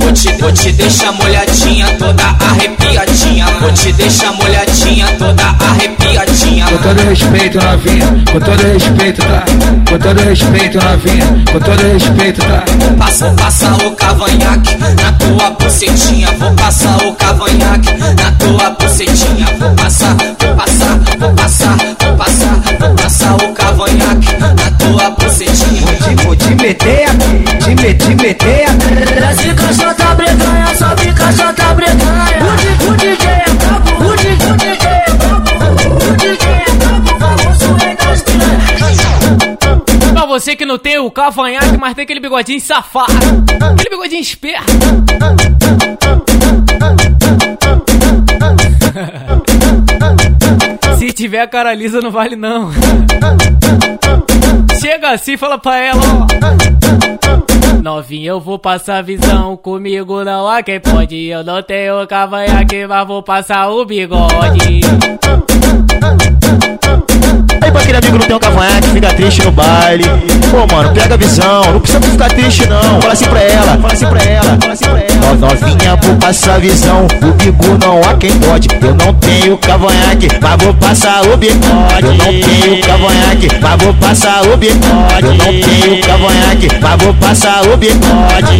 [0.00, 3.46] Vou te, vou te deixar molhadinha, toda arrepiadinha.
[3.60, 6.66] Vou te deixar molhadinha, toda arrepiadinha.
[6.66, 9.44] Com todo respeito, novinha, com todo respeito, tá?
[9.88, 12.64] Com todo respeito, novinha, com todo respeito, tá?
[12.98, 16.28] Passa, passa o cavanhaque na tua bucetinha.
[16.38, 19.46] Vou passar o cavanhaque na tua bucetinha.
[19.58, 21.76] Vou passar, vou passar, vou passar, vou passar,
[25.40, 25.80] tua bucetinha.
[25.80, 28.94] Vou te, vou te meter aqui, te te meter aqui.
[29.20, 32.38] Desce caixota breganha, sobe caixota breganha.
[32.40, 35.50] O, o DJ é brabo, o, o DJ é brabo,
[36.06, 37.10] o DJ é brabo,
[38.24, 38.80] piranhas.
[40.12, 43.12] Pra você que não tem o cavanhaque, mas tem aquele bigodinho safado.
[43.60, 44.70] Aquele bigodinho esperto.
[50.98, 52.70] Se tiver a cara lisa, não vale não.
[54.80, 57.82] Chega assim, fala pra ela, ó.
[57.82, 61.26] Novinha, eu vou passar visão, comigo não há quem pode.
[61.26, 64.80] Eu não tenho cavanhaque, mas vou passar o bigode.
[67.90, 70.04] Aquele amigo não tem um cavanhaque, fica triste no baile.
[70.48, 73.00] Pô, mano, pega a visão, não precisa ficar triste não.
[73.00, 75.10] Fala assim pra ela, fala assim pra ela, fala assim pra ela.
[75.28, 78.68] Ó, Novinha, vou passar a visão, o bico não há quem pode.
[78.80, 82.06] Eu não tenho cavanhaque, mas vou passar o bigode.
[82.06, 85.26] Eu não tenho cavanhaque, mas vou passar o bigode.
[85.26, 88.58] Eu não tenho cavanhaque, mas vou passar o bigode.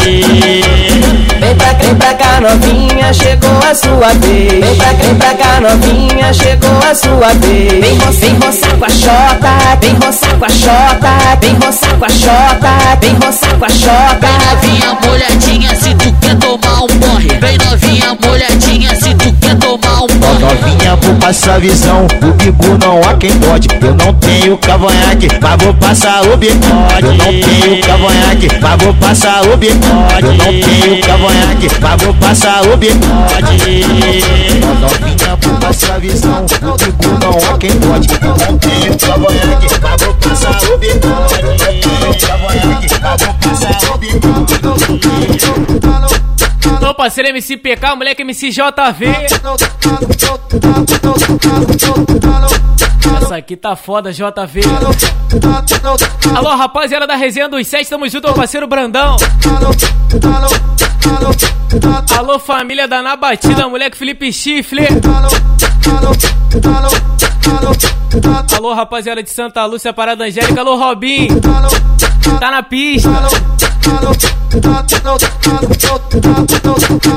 [1.41, 4.65] Vem pra, vem pra cá, novinha, chegou a sua vez.
[4.65, 7.81] Vem pra, vem pra cá, novinha, chegou a sua vez.
[7.81, 8.91] Vem, ro vem roçar com a
[9.21, 13.69] xota, vem roçar com a xota, vem roçar com a xota, vem roçar com a
[13.69, 14.21] xota.
[14.21, 17.29] Vem novinha, molhadinha, se tu quer tomar um porre.
[17.41, 20.41] Vem novinha, molhadinha, se tu quer tomar um Ó, porre.
[20.41, 23.69] Novinha, vou passar visão, o bico não há quem pode.
[23.81, 27.03] Eu não tenho cavanhaque, mas vou passar o bigode.
[27.03, 30.27] Eu não tenho cavanhaque, mas vou passar o bigode.
[30.27, 33.01] Eu não tenho cavanhaque, mas vou passar o bigode.
[34.81, 38.09] Novinha, vou passar visão, o bico não há quem pode.
[38.23, 39.67] Eu não tenho cavanhaque,
[46.97, 49.07] parceiro MC PK, moleque MC JV.
[53.23, 54.61] Essa aqui tá foda, JV.
[56.37, 59.17] Alô, rapaziada da resenha dos sete, tamo junto, meu parceiro Brandão.
[62.17, 64.87] Alô, família da Na Batida, moleque Felipe Chifle.
[68.57, 70.61] Alô, rapaziada de Santa Lúcia, Parada Angélica.
[70.61, 71.29] Alô, Robin.
[72.39, 73.11] Tá na pista.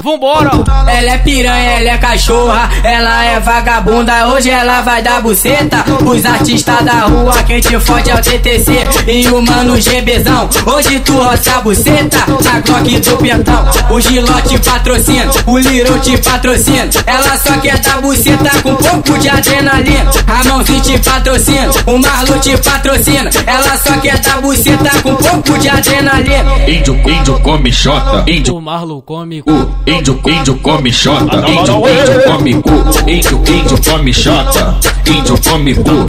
[0.04, 0.52] Vambora!
[0.88, 4.28] Ela é piranha, ela é cachorra, ela é vagabunda.
[4.28, 5.84] Hoje ela vai dar buceta.
[6.06, 10.50] Os artistas da rua, quem te fode é o TTC e o mano GBzão.
[10.66, 13.66] Hoje tu roça a buceta na Glock do Pentão.
[13.90, 16.90] O Gilote patrocina, o Liro te patrocina.
[17.06, 20.12] Ela só quer dar buceta com um pouco de adrenalina.
[20.28, 23.30] A mãozinha te patrocina, o Marlo te patrocina.
[23.46, 26.44] Ela só quer dar buceta com um pouco de adrenalina.
[26.68, 32.24] Índio, índio come xota, índio, O Marlo come cu, índio, índio come xota, índio, índio
[32.26, 36.08] come cu, índio, índio come xota, índio come cu,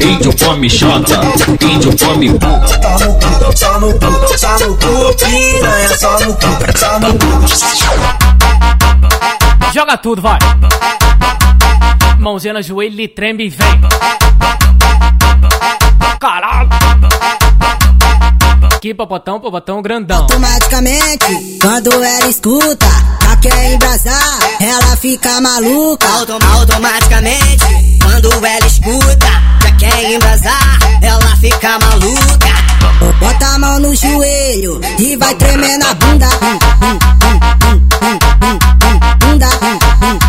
[0.00, 1.20] índio come xota,
[1.60, 2.48] índio come cu.
[3.54, 7.28] Só no cu, só no cu, piranha, só no cu, só no cu.
[9.72, 10.38] Joga tudo, vai.
[12.18, 13.80] Mãozinha no joelho, ele treme e vem.
[16.20, 16.68] Caralho.
[18.74, 20.22] Aqui, popotão, popotão grandão.
[20.22, 22.86] Automaticamente, quando ela escuta,
[23.22, 26.06] já quer embrasar, ela fica maluca.
[26.08, 29.26] Autom automaticamente, quando ela escuta,
[29.62, 32.48] já quer embrasar, ela fica maluca.
[33.20, 36.28] Bota a mão no joelho e vai tremer na bunda.
[39.18, 39.48] Bunda.
[39.60, 40.27] Vai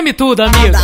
[0.00, 0.78] Treme tudo, amigo.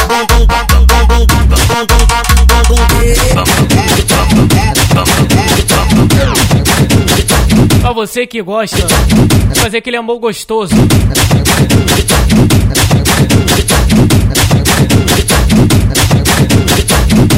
[7.81, 8.77] Pra você que gosta,
[9.55, 10.75] de fazer aquele amor gostoso.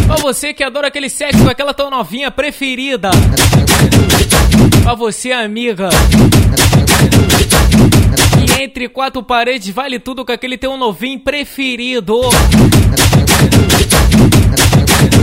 [0.04, 3.12] Pra você que adora aquele sexo com aquela tão novinha preferida.
[4.82, 5.90] Pra você, amiga.
[8.60, 12.18] Entre quatro paredes vale tudo com aquele teu novinho preferido.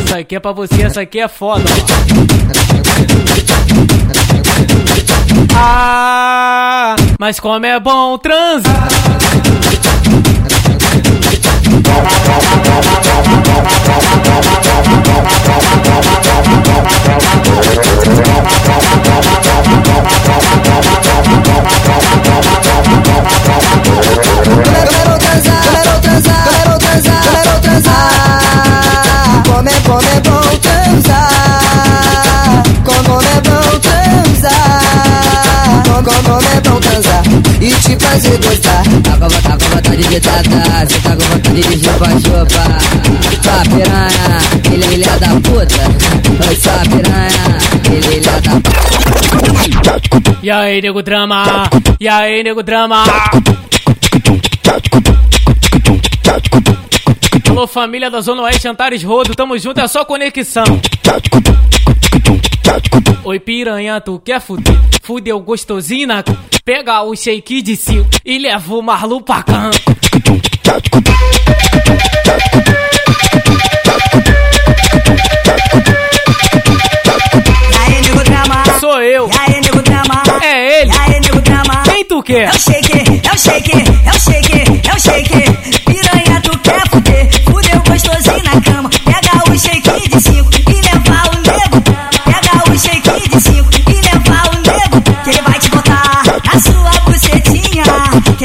[0.06, 1.65] Isso aqui é pra você, essa aqui é foda.
[5.54, 8.88] Ah, mas como é bom transar.
[38.06, 38.84] Fazer gostar.
[39.03, 42.64] Tá com, tá com vontade de tatar, cê tá com vontade de chupa-chupa.
[43.43, 44.38] Sua piranha,
[44.72, 45.84] ele é da puta.
[46.62, 47.45] Sua piranha,
[47.91, 48.86] ele é da puta.
[50.41, 51.70] E aí, nego drama?
[51.99, 53.03] E aí, nego drama?
[57.49, 60.63] Alô, família da Zona Oeste, Antares Rodo, tamo junto, é só conexão.
[63.23, 64.76] Oi, piranha, tu quer fuder?
[65.01, 66.23] Fudeu gostosina,
[66.63, 69.69] pega o shake de cinco e leva o Marlu pra cá.
[78.80, 79.30] Sou eu.
[80.41, 80.91] É ele.
[81.86, 82.49] Quem tu quer?
[82.49, 85.45] É shake, é o shake, é o shake, é o shake.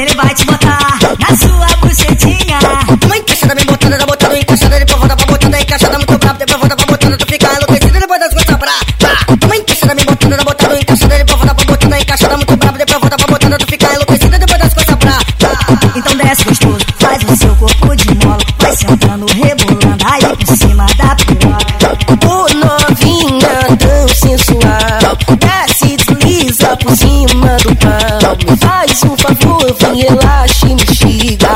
[0.01, 2.59] Que ele vai te botar na sua bucetinha.
[3.05, 6.59] Uma encaixada bem botada, já botando encaixada, depois volta pra botada, encaixada muito brabo, depois
[6.59, 8.71] volta pra botada, tu fica enlouquecida, depois das coisas pra.
[8.97, 9.45] pra.
[9.45, 12.99] Uma encaixada bem botada, já botando encaixada, depois volta pra botada, encaixada muito brabo, depois
[12.99, 15.19] volta pra botada, tu fica enlouquecida, depois das coisas pra.
[15.37, 15.51] pra.
[15.95, 18.37] Então desce gostoso, faz o seu corpo de mola.
[18.57, 21.91] Vai sentando, rebolando aí por cima da piroca.
[22.25, 28.00] Ô novinha tão sensual, desce, desliza por cima do pau.
[28.31, 31.49] Me faz um favor, vem relaxa e me xiga.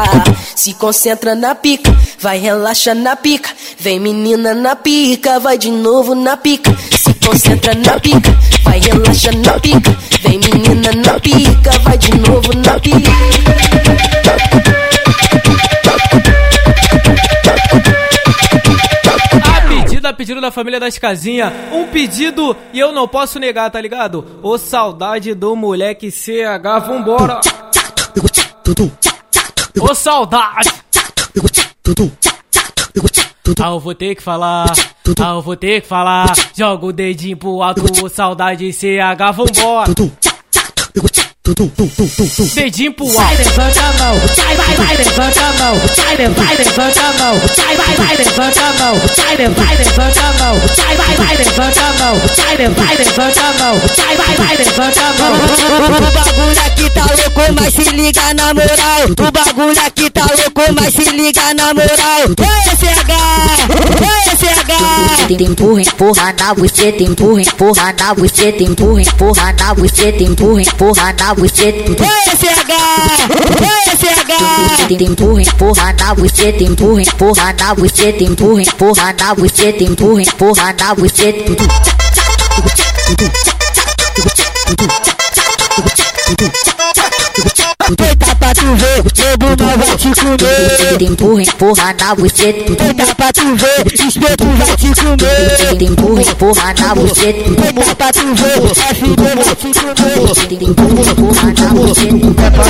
[0.55, 3.49] Se concentra na pica, vai relaxa na pica.
[3.79, 6.75] Vem menina na pica, vai de novo na pica.
[6.91, 9.97] Se concentra na pica, vai relaxa na pica.
[10.21, 13.11] Vem menina na pica, vai de novo na pica.
[20.05, 21.51] Pedido, a pedido da família das casinhas.
[21.71, 24.39] Um pedido e eu não posso negar, tá ligado?
[24.43, 27.39] Ô saudade do moleque CH, vambora.
[29.79, 30.69] Ô saudade.
[33.61, 34.71] Ah, eu vou ter que falar.
[35.19, 36.33] Ah, eu vou ter que falar.
[36.57, 39.93] Joga o dedinho pro alto, ô saudade CH, vambora.
[41.45, 43.17] Dedinho pro alto.
[43.17, 44.17] Vai, levanta a mão.
[44.17, 45.75] Vai, vai, vai, levanta a mão.
[45.77, 47.39] Vai, vai, levanta a mão.
[47.39, 48.95] Vai, vai, vai, levanta a mão.
[49.15, 50.59] Vai, vai, levanta a mão.
[50.75, 52.15] Vai, vai, vai, levanta a mão.
[52.35, 53.79] Vai, vai, levanta a mão.
[53.95, 55.33] Vai, vai, vai, levanta a mão.
[55.35, 59.05] O bagulho aqui tá louco, mas se liga na moral.
[59.11, 62.25] O bagulho aqui tá louco, mas se liga na moral.
[62.39, 63.54] Oi, CH!
[65.27, 70.11] te empurra, empurra na você te empurra, empurra na você te empurra, empurra na você
[70.11, 72.11] te empurra, empurra na você te empurra.
[74.87, 79.73] Te empurra, empurra na você te empurra, empurra na você te empurra, empurra na você
[79.73, 81.85] te empurra, empurra na você te empurra.
[88.65, 89.03] Tu ver,
[89.59, 91.01] não vai te comer.
[91.01, 92.83] Empurra, empurra na buceta.
[92.85, 95.81] Eita pra tu ver, espeto vai te comer.
[95.81, 97.39] Empurra, empurra na buceta.
[97.39, 98.61] Eita pra tu ver,
[98.95, 100.63] FB vai te comer.
[100.63, 102.15] Empurra, empurra na buceta.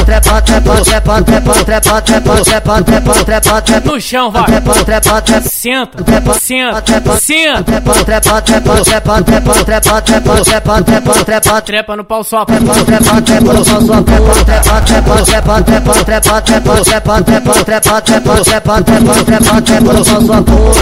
[0.06, 3.86] Trepa, trepa, trepa, trepa, trepa, trepa, trepa, trepa, trepa, trepa.
[3.86, 4.46] No chão, vai.
[4.46, 5.50] Trepa, trepa, trepa.
[5.50, 6.04] Senta,
[6.40, 7.64] senta, trepa, senta.
[7.64, 12.46] trepa, trepa, trepa, trepa, trepa, trepa, trepa, trepa, trepa, trepa, Trepa no pau só.
[12.46, 15.85] trepa, trepa, trepa, só, só, trepa, trepa, trepa, trepa, trepa,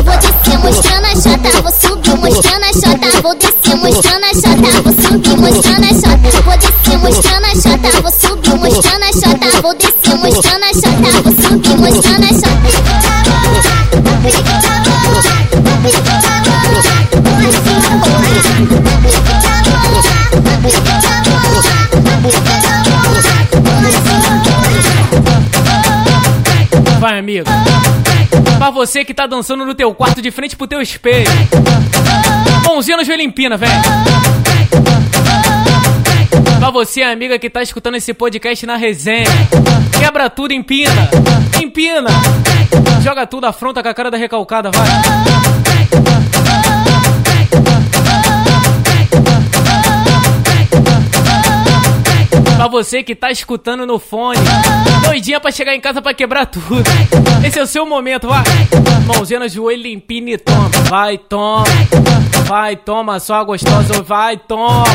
[0.04, 4.70] Vou descer mostrando a chota, vou subir mostrando a chota, vou descer mostrando a chota,
[4.82, 9.50] vou subir mostrando a chota, vou descer mostrando a chota, vou subir mostrando a chota,
[9.62, 12.54] vou descer mostrando a chota, vou subir mostrando a chota.
[27.24, 27.50] Amigo.
[28.58, 31.32] Pra você que tá dançando no teu quarto de frente pro teu espelho.
[32.66, 33.70] Mãozinha no joelho empina, vem.
[36.60, 39.28] Pra você, amiga que tá escutando esse podcast na resenha.
[39.98, 41.10] Quebra tudo, empina.
[41.62, 42.10] Empina.
[43.02, 45.73] Joga tudo, afronta com a cara da recalcada, vai.
[52.64, 54.40] Pra você que tá escutando no fone,
[55.06, 56.82] doidinha pra chegar em casa pra quebrar tudo.
[57.46, 58.42] Esse é o seu momento, vai.
[59.06, 60.70] Mãozinha no joelho, limpinho e toma.
[60.88, 61.66] Vai, toma.
[62.46, 64.02] Vai, toma, só gostosa.
[64.02, 64.86] Vai, toma.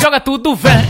[0.00, 0.88] Joga tudo, velho.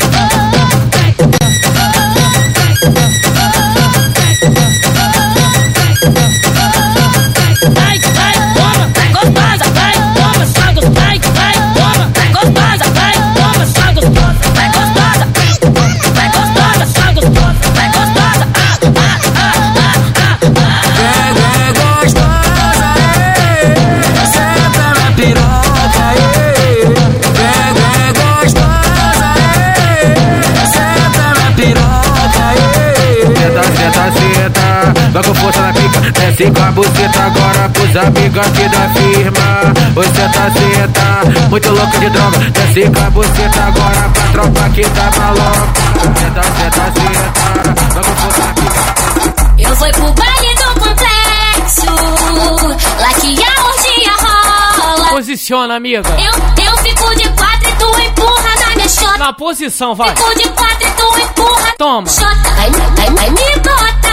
[35.11, 39.73] Vai com força na pica Desce com a buceta agora pros amigos aqui da firma
[39.97, 44.83] Oi, senta, senta, muito louco de droga Desce com a buceta agora pra tropa que
[44.83, 45.81] tá maluca
[46.19, 51.87] Senta, senta, senta, vai com força na pica Eu fui pro baile do complexo,
[53.01, 55.09] lá que a orgia rola.
[55.11, 56.09] posiciona, amiga.
[56.19, 59.19] Eu, eu fico de quatro e tu empurra na minha chota.
[59.19, 60.09] Na posição, vai.
[60.17, 61.75] Fico de quatro e tu empurra.
[61.79, 62.09] Toma.
[62.09, 64.10] Chota, vai, vai, vai me botar.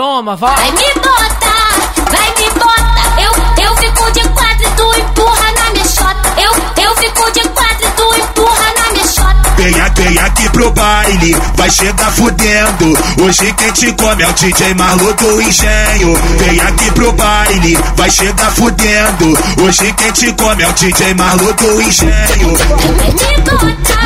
[0.00, 0.16] Vai me botar.
[0.16, 0.56] Toma, vai.
[0.56, 1.92] Vai me botar.
[2.10, 3.20] Vai me botar.
[3.20, 6.32] Eu, eu fico de quatro e tu empurra na minha chota.
[6.38, 9.50] Eu, eu fico de quatro e tu empurra na minha chota.
[9.58, 12.98] Venha, venha aqui pro baile, vai chegar fudendo.
[13.22, 16.14] Hoje quem te come é o DJ Marlo do Engenho.
[16.38, 19.38] Venha aqui pro baile, vai chegar fudendo.
[19.62, 22.56] Hoje quem te come é o DJ Marlo do Engenho.
[22.96, 24.00] Vai me botar.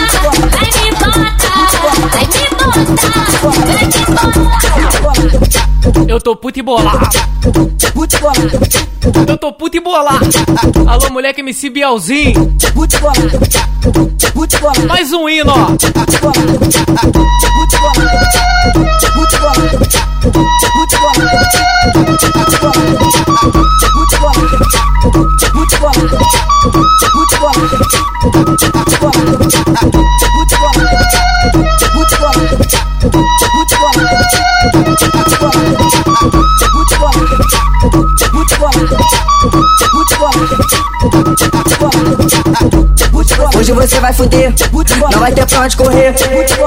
[0.51, 0.84] Vai me
[6.09, 7.09] Eu tô puto e bolado.
[9.29, 10.27] Eu tô puto e bolado.
[10.87, 12.57] Alô, moleque MC Bielzinho.
[14.89, 15.75] Mais um hino, ó.
[38.59, 38.79] bolado,
[39.95, 40.39] muito bolado,
[41.05, 43.04] muito bolado.
[43.57, 44.53] Hoje você vai fuder,
[45.13, 46.15] não vai ter pra onde correr.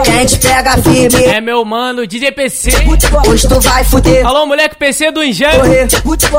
[0.04, 2.72] Quem te pega firme, É meu mano, DJ PC.
[3.28, 4.26] hoje tu vai fuder.
[4.26, 5.62] Alô, moleque PC do Engenho.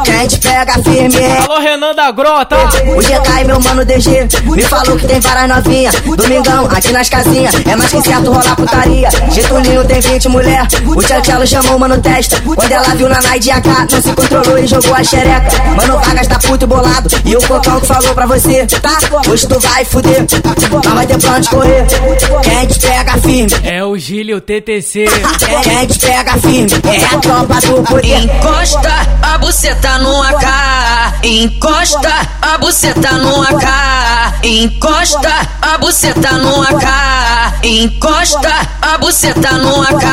[0.05, 1.17] Quem te pega firme.
[1.45, 2.57] Alô, Renan da Grota.
[2.57, 5.95] O GK e meu mano DG me falou que tem várias novinhas.
[5.95, 9.09] Domingão, aqui nas casinhas, é mais que certo rolar putaria.
[9.31, 12.41] Getúlio tem 20 mulher, o Tchelo chamou mano testa.
[12.43, 15.63] Quando ela viu na Night AK, não se controlou e jogou a xereca.
[15.77, 18.99] Mano Vargas tá puto bolado, e o Cocão que falou pra você, tá?
[19.31, 20.08] Hoje tu vai fuder,
[20.85, 21.87] não vai ter pra onde correr.
[22.43, 25.07] Quem te pega firme, É o Gílio TTC.
[25.63, 28.19] quem, te pega firme, é a tropa do poder.
[28.19, 28.91] Encosta
[29.23, 30.45] a buceta no AK.
[31.23, 33.65] Encosta a buceta no AK.
[34.45, 37.65] Encosta a buceta no AK.
[37.65, 40.05] Encosta a buceta no AK.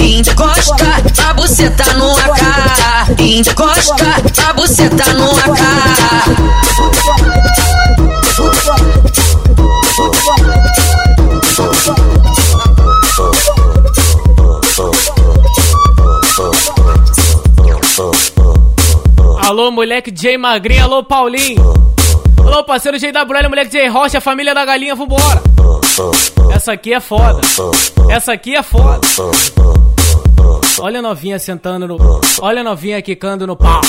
[0.00, 3.20] Encosta a buceta no AK.
[3.20, 4.06] Encosta
[4.48, 5.60] a buceta no AK.
[19.64, 20.84] Alô, moleque J Magrinho.
[20.84, 21.72] Alô, Paulinho.
[22.36, 25.42] Alô, parceiro JWL, moleque J Rocha, família da galinha, vambora.
[26.54, 27.40] Essa aqui é foda.
[28.10, 29.00] Essa aqui é foda.
[30.78, 31.96] Olha a novinha sentando no.
[32.42, 33.80] Olha a novinha quicando no pau.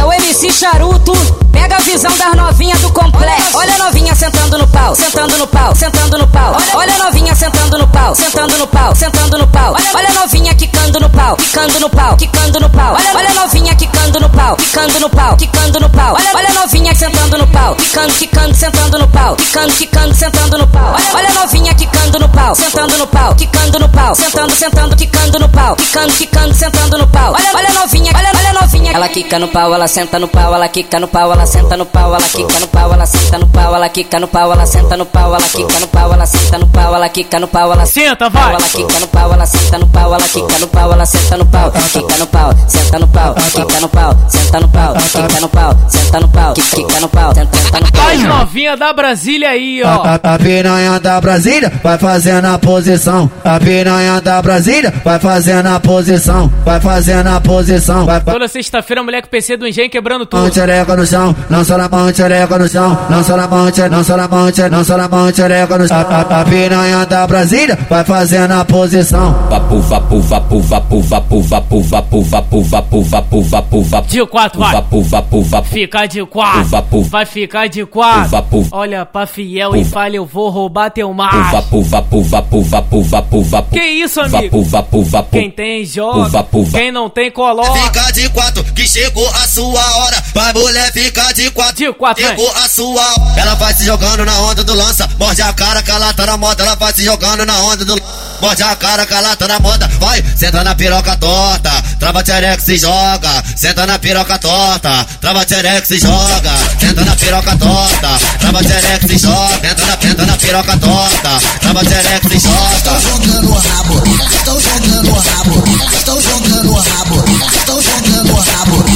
[0.00, 1.12] É o MC Charuto,
[1.52, 3.54] pega a visão das novinhas do complexo.
[3.54, 6.56] Olha a novinha sentando no pau, sentando no pau, sentando no pau.
[6.72, 9.76] Olha, a novinha sentando no pau, sentando no pau, sentando no pau.
[9.94, 12.96] Olha, a novinha quicando no pau, quicando no pau, quicando no pau.
[13.14, 16.16] Olha, a novinha quicando no pau, quicando no pau, quicando no pau.
[16.34, 20.66] Olha, a novinha sentando no pau, quicando, quicando, sentando no pau, quicando, quicando, sentando no
[20.68, 20.96] pau.
[21.12, 25.38] Olha, a novinha quicando no pau, sentando no pau, quicando no pau, sentando, sentando, quicando
[25.38, 27.36] no pau, quicando, quicando, sentando no pau.
[27.54, 28.92] Olha, a novinha, olha, olha a novinha.
[28.92, 31.84] Ela quica no pau, ela senta no pau, ela quica no pau, ela senta no
[31.84, 34.96] pau, ela quica no pau, ela senta no pau, ela quica no pau, ela senta
[34.96, 37.86] no pau, ela quica no pau, ela senta no pau, ela quica no pau, ela
[37.86, 38.50] senta, vai.
[38.54, 41.46] Ela quica no pau, ela senta no pau, ela quica no pau, ela senta no
[41.46, 45.48] pau, quica no pau, senta no pau, quica no pau, senta no pau, quica no
[45.48, 48.04] pau, senta no pau, quica no pau, senta no pau.
[48.04, 50.02] Mais novinha da Brasília aí, ó.
[50.22, 53.30] A, piranha da Brasília vai fazendo a posição.
[53.44, 56.52] A piranha da Brasília vai fazendo a posição.
[56.64, 58.06] Vai fazendo a posição.
[58.06, 60.40] Vai Toda sexta-feira, moleque PC do Engenho quebrando tudo.
[60.40, 63.48] mão tchereca no chão, não só na mão tchereca no chão, não só na
[63.88, 64.28] não só na
[64.70, 65.96] não só na mão tchereca no chão.
[65.96, 69.32] A, a, a piranha da Brasília vai fazendo a posição.
[69.50, 74.08] Vapu, vapu, vapu, vapu, vapu, vapu, vapu, vapu, vapu, vapu, vapu, vapu.
[74.08, 74.72] De quatro, vai.
[74.72, 75.68] Vapu, vapu, vapu.
[75.68, 76.64] Ficar de quatro.
[76.64, 77.02] Vapu.
[77.04, 78.30] Vai ficar de quatro.
[78.30, 78.66] Vapu.
[78.72, 81.50] Olha pra fiel e fala, eu vou roubar teu mar.
[81.52, 83.70] Vapu, vapu, vapu, vapu, vapu, vapu.
[83.70, 84.62] Que isso, amigo?
[84.62, 85.30] Vapu, vapu, vapu.
[85.30, 86.28] Quem tem, joga.
[86.28, 86.78] Vapu, vapu.
[86.78, 87.72] Quem não tem, coloca.
[87.72, 90.22] Fica de quatro, que chegou a sua hora.
[90.34, 91.76] Vai mulher ficar de quatro.
[91.76, 93.40] De quatro, chegou a sua hora.
[93.40, 95.08] Ela vai se jogando na onda do lança.
[95.18, 96.62] Morde a cara que ela tá na moda.
[96.62, 98.00] Ela vai se jogando na onda do
[98.40, 99.86] Morde a cara que ela tá na moda.
[100.00, 101.70] Vai, senta na piroca torta.
[101.98, 103.44] Trava tcherex e joga.
[103.54, 105.06] Senta na piroca torta.
[105.20, 106.52] Trava tcherex e joga.
[106.80, 108.08] Senta na piroca torta.
[108.38, 109.68] Trava tcherex e joga.
[109.68, 111.40] Senta na, senta na piroca torta.
[111.60, 112.76] Trava tcherex e joga.
[112.76, 114.02] Estão jogando o rabo,
[114.34, 118.89] estão jogando o rabo, estão jogando o rabo, estão jogando o rabo,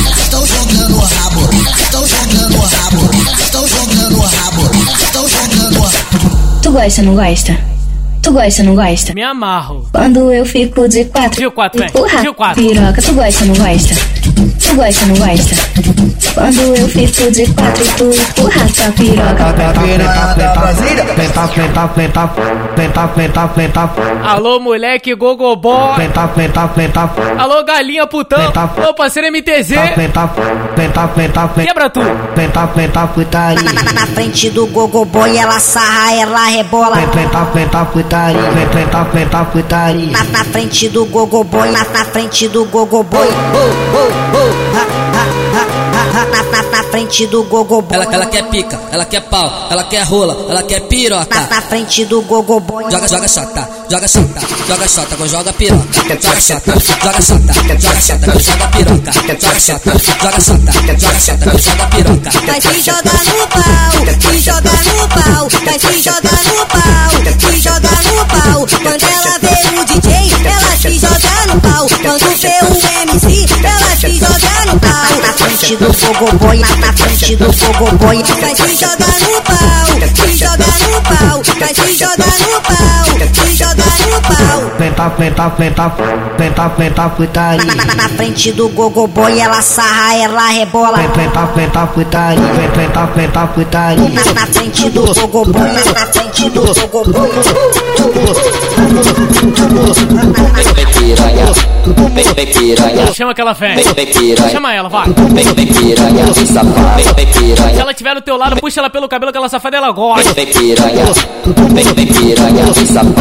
[0.95, 3.11] jogando o rabo, estão jogando o rabo,
[3.43, 4.63] estão jogando o rabo,
[5.03, 6.61] estão jogando o rabo.
[6.63, 7.59] Tu gosta, não gosta?
[8.23, 9.15] Tu gosta, não gosta?
[9.15, 9.87] Me amarro.
[9.93, 11.89] Quando eu fico de quatro, De quatro, vem.
[11.89, 12.63] empurra, De quatro.
[12.63, 13.95] piroca, tu gosta, não gosta?
[14.65, 15.55] Tu gosta, não gosta?
[16.35, 19.45] Quando eu fico de quatro, tu empurra tua piroca.
[24.25, 25.95] Alô, moleque gogobó.
[27.39, 28.41] Alô, galinha putão.
[28.83, 29.69] Alô, parceiro MTZ.
[31.67, 32.01] Quebra tu.
[33.63, 36.97] Na, na frente do gogobó e ela sarra, ela rebola.
[40.11, 43.19] Na, na frente do gogobó, na, na frente do gogobó.
[43.19, 44.54] Oh, oh, oh.
[44.73, 44.85] Na,
[46.95, 47.97] frente do gogoboy.
[47.97, 51.27] Ela, ela quer pica, ela quer pau, ela quer rola, ela quer piroca.
[51.29, 52.85] Na, na frente do gogoboy.
[52.85, 55.93] Joga, joga chata, joga chata, joga chata, agora joga piroca.
[55.93, 59.11] Joga chata, joga chata, joga chata, agora joga piroca.
[59.13, 62.31] Joga chata, joga chata, joga chata, agora joga piroca.
[62.47, 63.91] Vai se jogar no pau,
[64.21, 68.67] se jogar no pau, vai se jogar no pau, se jogar no pau.
[68.83, 70.09] Quando ela vê o DJ,
[70.47, 71.89] ela se joga no pau.
[72.03, 72.65] Quando vê o
[73.03, 73.84] MC, ela
[75.23, 78.23] Na frente do fogoboy, na, na frente do fogoboy.
[78.41, 83.57] Vai se jogar no pau, se jogar no pau, vai se jogar no pau, se
[83.57, 84.79] jogar no pau.
[84.79, 85.73] Vem tá, vem tá, vem
[86.39, 87.65] vem vem putaria.
[87.65, 90.97] Na, na, na, frente do gogoboy, ela sarra, ela rebola.
[90.97, 92.53] Vem, vem tá, vem tá, putaria.
[92.55, 94.09] Vem, vem vem putaria.
[94.09, 96.65] Na, na frente do gogoboy, na, na frente do.
[96.65, 97.94] Vem piranha,
[102.15, 103.13] vem, vem piranha.
[103.15, 103.75] Chama aquela fé.
[103.75, 104.51] Vem, vem piranha.
[104.51, 105.07] Chama ela, vai.
[105.07, 109.49] Vem, piranha, vem Se ela estiver do teu lado, puxa ela pelo cabelo, que ela
[109.49, 110.33] safada ela gosta.
[110.35, 111.05] vem, vem piranha.
[111.45, 113.15] Vem, vem piranha, vem safada.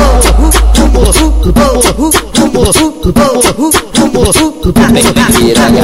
[4.93, 5.83] Vem, vem piranha,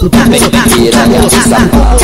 [0.00, 1.20] tudo bem piranha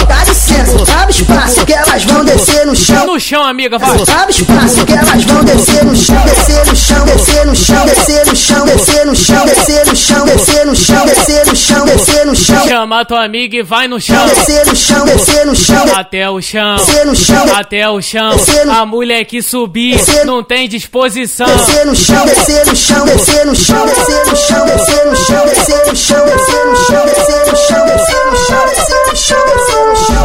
[0.07, 4.33] Dá licença, abre espaço que elas vão descer no chão No chão, amiga, vai Abre
[4.33, 8.37] espaço que elas vão descer no chão Descer no chão, descer no chão Descer no
[8.37, 12.37] chão, descer no chão Descer no chão, descer no chão Descer no chão, descer no
[12.37, 16.29] chão Chama tua amiga e vai no chão Descer no chão, descer no chão Até
[16.29, 18.31] o chão, descer no chão Até o chão
[18.71, 23.57] A mulher que subir não tem disposição Descer no chão, descer no chão Descer no
[23.57, 27.57] chão, descer no chão Descer no chão, descer no chão Descer no chão, descer no
[27.57, 27.86] chão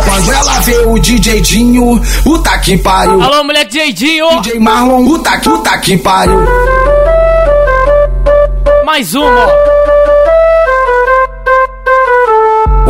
[0.05, 3.21] quando ela vê o DJ Dinho, o tá pariu.
[3.21, 4.41] Alô, moleque DJ Dinho.
[4.41, 6.39] DJ Marlon, o tá, o tá pariu.
[8.85, 9.70] Mais uma, ó.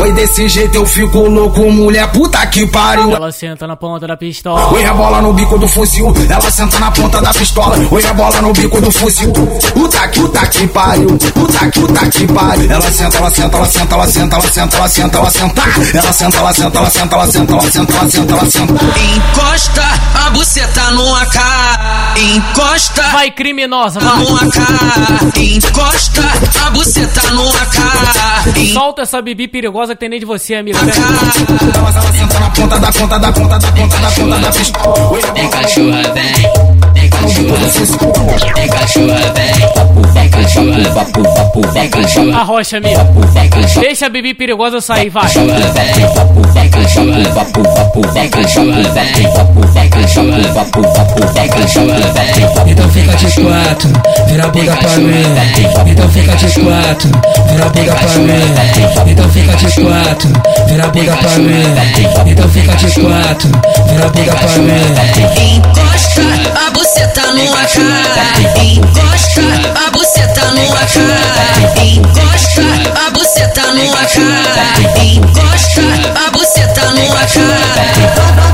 [0.02, 3.16] Oi, desse jeito eu fico louco, mulher, puta que pariu.
[3.16, 4.74] Ela senta na ponta da pistola.
[4.74, 7.78] Oi, rebola no bico do fuzil, ela senta na ponta da pistola.
[7.92, 9.32] Oi, rebola no bico do fuzil.
[9.32, 12.72] Puta que, puta que pariu, puta que, puta que pariu.
[12.72, 15.62] Ela senta, ela senta, ela senta, ela senta, ela senta, ela senta, ela senta.
[15.94, 18.74] Ela senta, ela senta, ela senta, ela senta, ela senta, ela senta, ela senta.
[18.74, 19.84] Encosta
[20.26, 21.38] a buceta no AK.
[22.18, 24.48] Encosta Vai, criminosa, no vai.
[24.48, 25.38] AK.
[25.38, 26.24] Encosta
[26.66, 28.72] a buceta no AK.
[28.74, 30.56] Solta essa bibi perigosa que tem dentro de você,
[35.34, 36.91] Vem cachorra, vem.
[37.22, 40.12] Vem cachorra, vem cachorra, vem.
[40.14, 42.38] Vem cachorra, vapu, vapu, vem cachorra.
[42.42, 43.04] Arrocha, amiga.
[43.34, 45.28] Vem cachorra, Deixa a bibi perigosa sair, vai.
[45.28, 45.46] vem.
[46.54, 49.06] Vem cachorra, vapu, vapu, vem cachorra, vem.
[49.74, 52.72] Vem cachorra, vapu, vapu, vem cachorra, vem.
[52.72, 53.90] Então fica de quatro,
[54.28, 55.24] vira a bunda pra mim.
[55.92, 57.10] Então fica de quatro,
[57.50, 59.12] vira a bunda pra mim.
[59.12, 60.30] Então fica de quatro,
[60.68, 61.64] vira a bunda pra mim.
[62.32, 63.50] Então fica de quatro,
[63.90, 65.56] vira a bunda pra mim.
[65.56, 66.22] Encosta
[66.68, 67.78] a buceta no AK.
[68.62, 69.42] Encosta
[69.76, 70.96] a buceta no AK.
[71.84, 72.62] Encosta
[72.96, 74.18] a buceta no AK.
[75.04, 75.82] Encosta
[76.16, 77.36] a buceta no AK.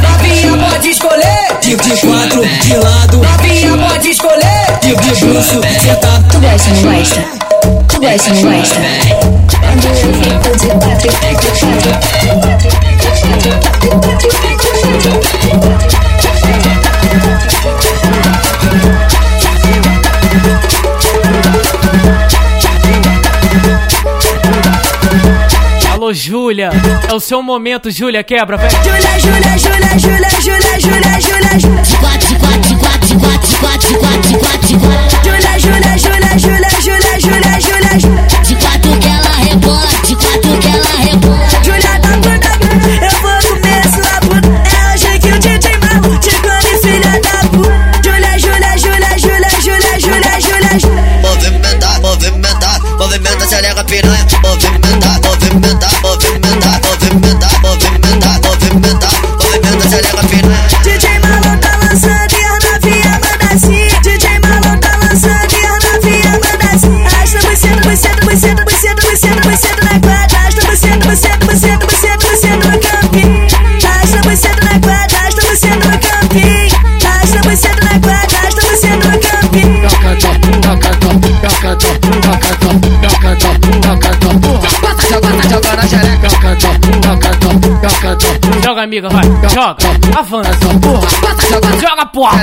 [0.01, 4.79] Novinha pode escolher, Tipo de quatro, de lado, novinha pode escolher.
[4.81, 6.25] tipo de bruxo, sentado.
[6.29, 7.21] Tu gosta, não gosta?
[7.87, 8.79] Tu gosta, não gosta?
[9.97, 11.09] Fico de quatro,
[27.18, 28.24] o seu momento, Júlia.
[28.24, 28.57] Quebra.
[28.57, 31.57] Júlia, Júlia, Júlia, Júlia, Júlia, Júlia, Júlia, Júlia.
[31.57, 32.18] Júlia,
[33.18, 33.57] Júlia,
[35.24, 36.76] Júlia, Júlia, Júlia, Júlia,
[88.68, 89.24] joga, amiga, vai.
[89.49, 89.78] Joga.
[90.18, 90.51] Avança.
[90.82, 92.41] porra, Joga, porra.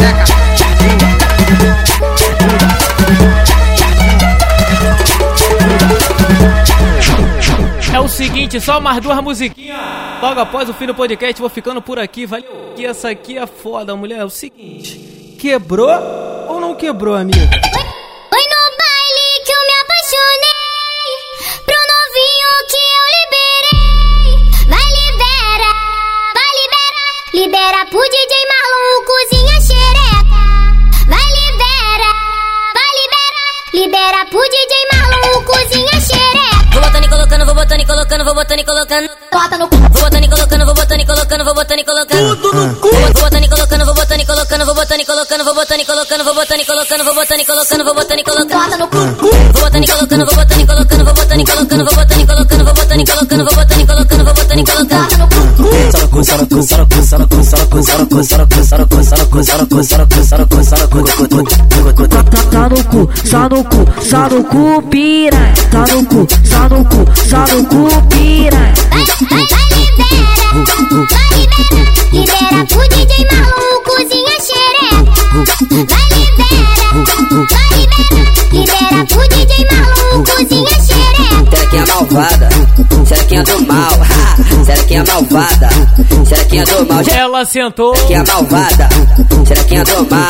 [7.93, 9.79] É o seguinte, só mais duas musiquinhas.
[10.23, 12.25] Logo após o fim do podcast, vou ficando por aqui.
[12.25, 12.73] Valeu.
[12.75, 14.21] Que essa aqui é foda, mulher.
[14.21, 15.91] É o seguinte: quebrou
[16.49, 17.51] ou não quebrou, amiga?
[27.91, 30.45] Pro DJ Marlon, cozinha xereca.
[31.07, 32.11] Vai libera,
[32.77, 33.43] vai libera.
[33.73, 36.55] Libera pro DJ Marlon, cozinha xereca.
[36.73, 39.11] Vou botando e colocando, vou botando e colocando, vou botando e colocando.
[39.31, 39.77] Bota no cu.
[39.77, 42.37] Vou botando e colocando, vou botando e colocando, vou botando e colocando.
[42.37, 42.89] Tudo no cu.
[42.89, 45.85] Vou botando e colocando, vou botando e colocando, vou botando e colocando, vou botando e
[45.85, 48.65] colocando, vou botando e colocando, vou botando e colocando, vou botando e colocando.
[48.65, 48.97] Bota no cu.
[48.97, 52.27] Vou botando e colocando, vou botando e colocando, vou botando e colocando, vou botando e
[52.27, 52.64] colocando, vou
[52.95, 55.05] botando e colocando, vou botando e colocando, vou botando e colocando.
[62.51, 65.55] Tá no cu, só no cu, só no cu, piranha.
[65.71, 68.75] Tá no cu, só no cu, só no cu, piranha.
[68.91, 70.25] Vai, vai, vai libera,
[71.11, 71.85] vai libera.
[72.13, 74.99] Libera pro DJ Marlon, cozinha xereca.
[75.89, 76.69] Vai libera,
[77.51, 78.23] vai libera.
[78.53, 80.94] Libera pro DJ Marlon, cozinha xereca.
[81.75, 82.49] Serequinha malvada,
[83.05, 85.69] serequinha do mal, ha, serequinha malvada,
[86.25, 87.97] serequinha do mal, Ela sentou.
[87.97, 88.89] serequinha malvada,
[89.45, 90.25] serequinha do mal.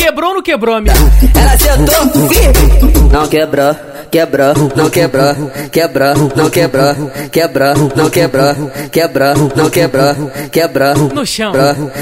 [0.00, 0.94] Quebrou ou não quebrou, amiga?
[1.34, 3.76] Ela sentou firme, não quebrou,
[4.10, 5.34] quebrou, não quebrou,
[5.70, 6.94] quebrou, não quebrou,
[7.30, 8.54] quebrou, não quebrou,
[8.90, 10.14] quebrou, não quebrou,
[10.50, 11.52] quebrou, No chão.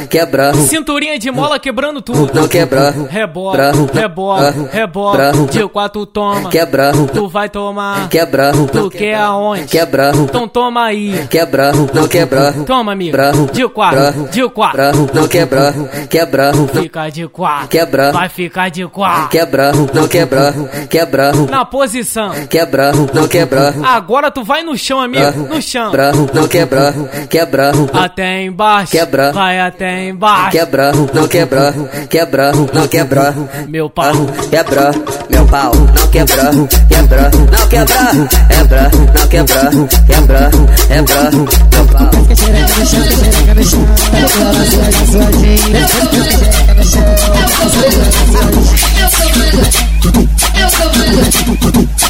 [0.08, 2.32] quebrou, Cinturinha de mola quebrando tudo.
[2.32, 5.32] não quebrou, Rebola, rebola, rebola.
[5.50, 6.48] De quatro toma.
[6.48, 8.08] quebrou, Tu vai tomar.
[8.08, 9.64] quebrou, Tu quer aonde?
[9.64, 11.26] quebrou, Então toma aí.
[11.28, 13.32] quebrou, não quebrou, Toma, amiga.
[13.52, 14.82] De quatro, de quatro.
[15.14, 15.72] não quebrou,
[16.08, 17.68] quebrou, Fica de quatro.
[17.68, 18.12] Quebrou.
[18.12, 19.28] Vai ficar de quatro.
[19.28, 22.30] quebrou, não quebrou, quebrou, Na posição.
[22.48, 23.72] quebrou, não quebrou.
[23.84, 25.24] Agora tu vai no chão, amigo.
[25.48, 25.90] No chão.
[25.90, 28.92] Quebrou, não quebrou, quebrou, Até embaixo.
[28.92, 29.32] Quebra.
[29.32, 30.50] Vai até embaixo.
[30.50, 31.72] quebrou, não quebrou,
[32.08, 34.12] quebrou, não quebrou, Meu pau.
[34.50, 34.90] quebrou,
[35.30, 40.50] meu pau, não quebrou, quebrou, não quebrou, quebrou, não quebrou, quebrou,
[40.88, 41.30] quebrou,
[41.70, 42.10] meu pau.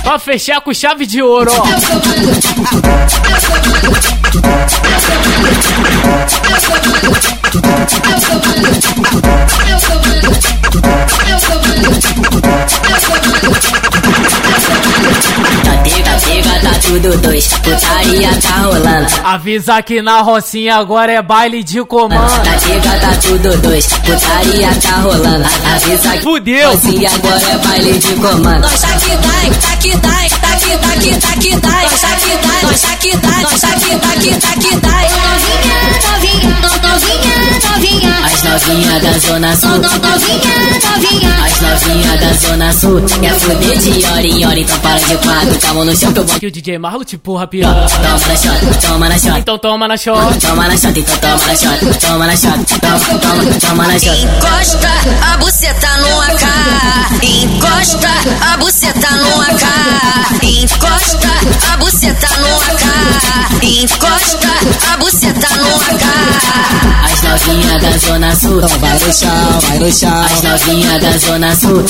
[0.03, 1.65] Pra fechar com chave de ouro, ó.
[16.87, 17.49] Tudo dois.
[17.49, 19.07] Putaria tá rolando.
[19.25, 22.43] Avisa que na Rocinha agora é baile de comando.
[22.43, 23.87] Tá pega, tá tudo dois.
[23.87, 25.45] Putaria tá rolando.
[25.75, 26.71] Avisa que Fudeu.
[26.71, 28.61] assim agora é baile de comando.
[28.63, 30.29] Nós aqui dai, tá aqui dai,
[30.75, 34.09] aqui, tá aqui, tá aqui dai, nós aqui dai, nós aqui dai, nós aqui, tá
[34.09, 35.07] aqui, tá aqui dai.
[35.07, 37.37] Novinha, novinha, no- novinha,
[37.71, 38.27] novinha.
[38.27, 39.69] As novinhas da Zona Sul.
[39.71, 41.45] No- Novinha, novinha.
[41.45, 43.01] As novinhas da Zona Sul.
[43.21, 45.59] Quer fuder de hora em hora, então para de quatro.
[45.61, 46.41] Calma no chão que eu vou.
[46.41, 47.73] Que o DJ Marlo te porra, pior.
[47.89, 49.39] Toma na shot, toma na shot.
[49.39, 50.39] Então toma na shot.
[50.41, 52.01] Toma na shot, então toma na shot.
[52.01, 54.17] Toma na shot, toma, toma, toma na shot.
[54.27, 54.91] Encosta
[55.33, 56.45] a buceta no AK.
[57.23, 58.09] Encosta
[58.53, 60.56] a buceta no AK.
[60.57, 61.29] Encosta
[61.71, 63.63] a buceta no AK.
[63.63, 64.49] Encosta
[64.91, 66.05] a buceta no AK.
[67.05, 68.61] As novinhas da Zona Sul.
[68.81, 71.85] vai no chão, vai no chão, As novinhas da Zona Sul.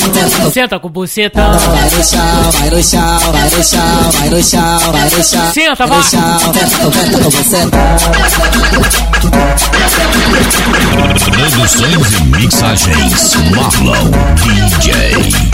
[0.51, 1.57] Senta com o bucetão.
[1.57, 5.53] vai no chão, vai no chão, vai no chão, vai no chão, vai no chão,
[5.53, 6.77] Senta, vai chão, tenta
[7.23, 7.57] com, você.
[10.27, 15.47] Produções e mixagens Marlon DJ.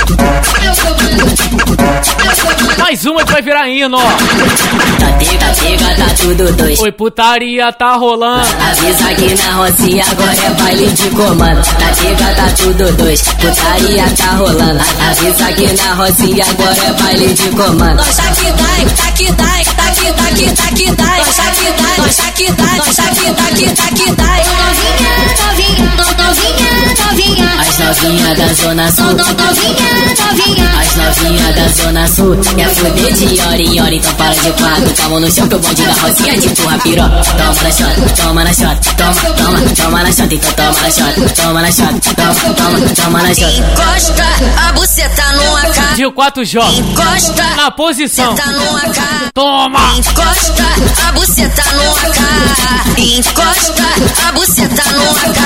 [2.77, 4.01] Mais uma que vai virar hino, ó.
[4.01, 6.79] Tá pega, pega, tá tudo dois.
[6.79, 8.47] Oi, putaria tá rolando.
[8.69, 11.63] Avisa que na Rocinha agora é baile de comando.
[11.63, 13.21] Tá pega, tá tudo dois.
[13.21, 14.81] Putaria tá rolando.
[15.09, 17.95] Avisa que na Rocinha agora é baile de comando.
[17.97, 21.17] Nós aqui dai, tá aqui dai, tá aqui, tá aqui, tá aqui dai.
[21.23, 24.43] Nós aqui dai, nós aqui dai, nós aqui, tá aqui, tá aqui dai.
[24.43, 26.71] Novinha, novinha, no- novinha,
[27.05, 27.53] novinha.
[27.59, 29.05] As novinhas da Zona Sul.
[29.05, 30.71] Novinha, novinha.
[30.79, 32.37] As novinhas da Zona Sul.
[32.55, 34.93] Quer fuder de hora em hora, então para de quatro.
[34.93, 37.03] Tamo no chão que o bonde da Rosinha de empurra piró.
[37.09, 41.33] Toma na shot, toma na shot, toma, toma, toma na shot, então toma na shot,
[41.35, 43.53] toma na shot, toma, toma, toma na shot.
[43.59, 44.25] Encosta
[44.67, 45.95] a buceta no AK.
[45.95, 46.79] De 4J.
[46.79, 47.43] Encosta.
[47.55, 48.35] Na posição.
[48.35, 49.31] Senta no AK.
[49.33, 49.79] Toma.
[49.95, 50.63] Encosta
[51.07, 52.97] a buceta no AK.
[52.97, 53.83] Encosta
[54.27, 55.39] a buceta no AK.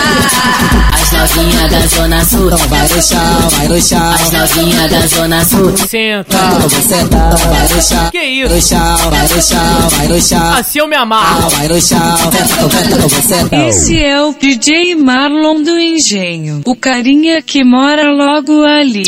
[0.93, 2.47] As novinhas da Zona Sul.
[2.47, 4.13] Então vai no chão, vai no chão.
[4.13, 5.77] As novinhas da Zona Sul.
[5.77, 6.38] Senta.
[6.69, 8.11] Senta, vai no chão.
[8.11, 8.53] Que isso?
[8.55, 10.53] No chão, vai no chão, vai no chão.
[10.53, 11.49] Assim eu me amarro.
[11.49, 13.55] Vai no chão, senta, senta, você senta.
[13.67, 19.03] Esse é o DJ Marlon do Engenho, o carinha que mora logo ali.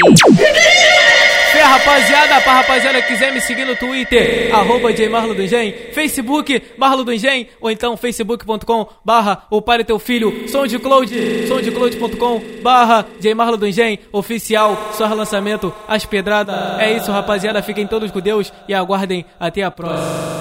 [1.59, 6.63] Fé, rapaziada, pra rapaziada que quiser me seguir no Twitter, arroba Marlo do Engen, Facebook,
[6.77, 13.05] Marlo do Engen, ou então facebook.com barra o Pare Teu Filho, SoundCloud, soundcloud.com barra
[13.35, 16.79] Marlo do Engen, oficial, só lançamento, as pedradas.
[16.79, 20.39] É isso, rapaziada, fiquem todos com Deus e aguardem até a próxima.